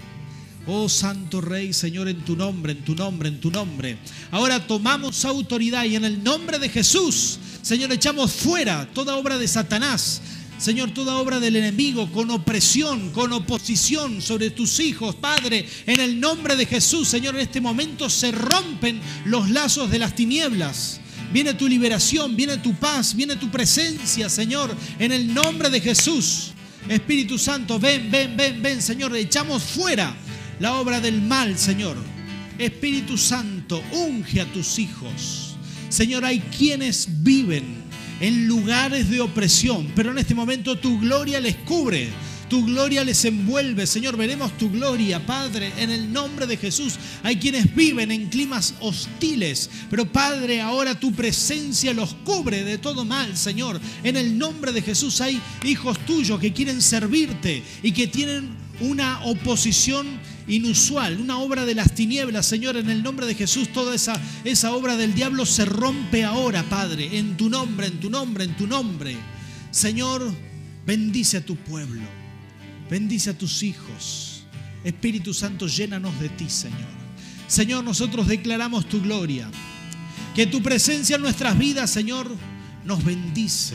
[0.67, 3.99] oh Santo Rey, Señor, en tu nombre, en tu nombre, en tu nombre.
[4.31, 9.49] Ahora tomamos autoridad y en el nombre de Jesús, Señor, echamos fuera toda obra de
[9.49, 10.23] Satanás
[10.61, 16.21] Señor, toda obra del enemigo con opresión, con oposición sobre tus hijos, Padre, en el
[16.21, 21.01] nombre de Jesús, Señor, en este momento se rompen los lazos de las tinieblas.
[21.33, 26.53] Viene tu liberación, viene tu paz, viene tu presencia, Señor, en el nombre de Jesús.
[26.91, 30.15] Espíritu Santo, ven, ven, ven, ven, Señor, echamos fuera
[30.59, 31.97] la obra del mal, Señor.
[32.59, 35.57] Espíritu Santo, unge a tus hijos.
[35.89, 37.90] Señor, hay quienes viven
[38.21, 42.09] en lugares de opresión, pero en este momento tu gloria les cubre.
[42.51, 44.17] Tu gloria les envuelve, Señor.
[44.17, 46.99] Veremos tu gloria, Padre, en el nombre de Jesús.
[47.23, 53.05] Hay quienes viven en climas hostiles, pero Padre, ahora tu presencia los cubre de todo
[53.05, 53.81] mal, Señor.
[54.03, 58.51] En el nombre de Jesús hay hijos tuyos que quieren servirte y que tienen
[58.81, 60.09] una oposición
[60.51, 64.73] inusual, una obra de las tinieblas, Señor, en el nombre de Jesús, toda esa, esa
[64.73, 68.67] obra del diablo se rompe ahora, Padre, en tu nombre, en tu nombre, en tu
[68.67, 69.17] nombre.
[69.71, 70.35] Señor,
[70.85, 72.03] bendice a tu pueblo,
[72.91, 74.43] bendice a tus hijos.
[74.83, 77.01] Espíritu Santo, llénanos de ti, Señor.
[77.47, 79.51] Señor, nosotros declaramos tu gloria.
[80.35, 82.31] Que tu presencia en nuestras vidas, Señor,
[82.85, 83.75] nos bendice.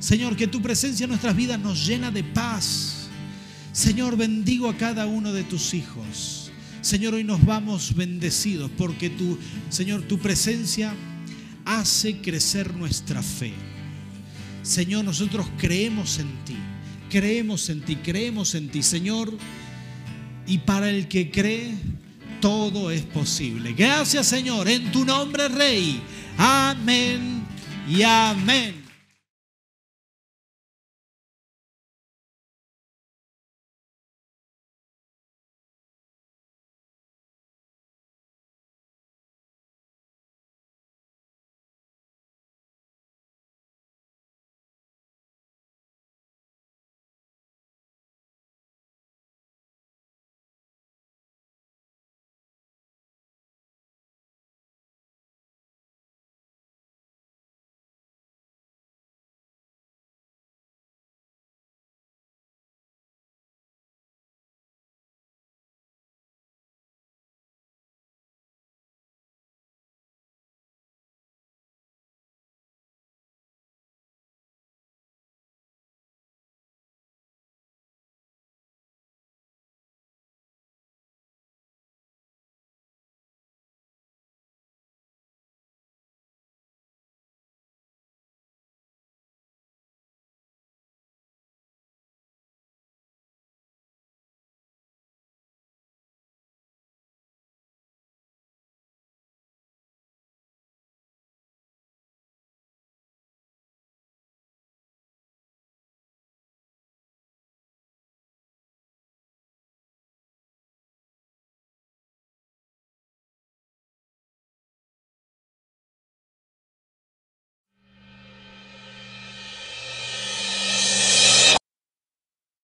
[0.00, 2.95] Señor, que tu presencia en nuestras vidas nos llena de paz
[3.76, 6.50] Señor, bendigo a cada uno de tus hijos.
[6.80, 10.94] Señor, hoy nos vamos bendecidos porque tu, Señor, tu presencia
[11.66, 13.52] hace crecer nuestra fe.
[14.62, 16.56] Señor, nosotros creemos en ti,
[17.10, 19.36] creemos en ti, creemos en ti, Señor.
[20.46, 21.74] Y para el que cree,
[22.40, 23.74] todo es posible.
[23.74, 26.00] Gracias, Señor, en tu nombre, Rey.
[26.38, 27.42] Amén
[27.86, 28.85] y amén.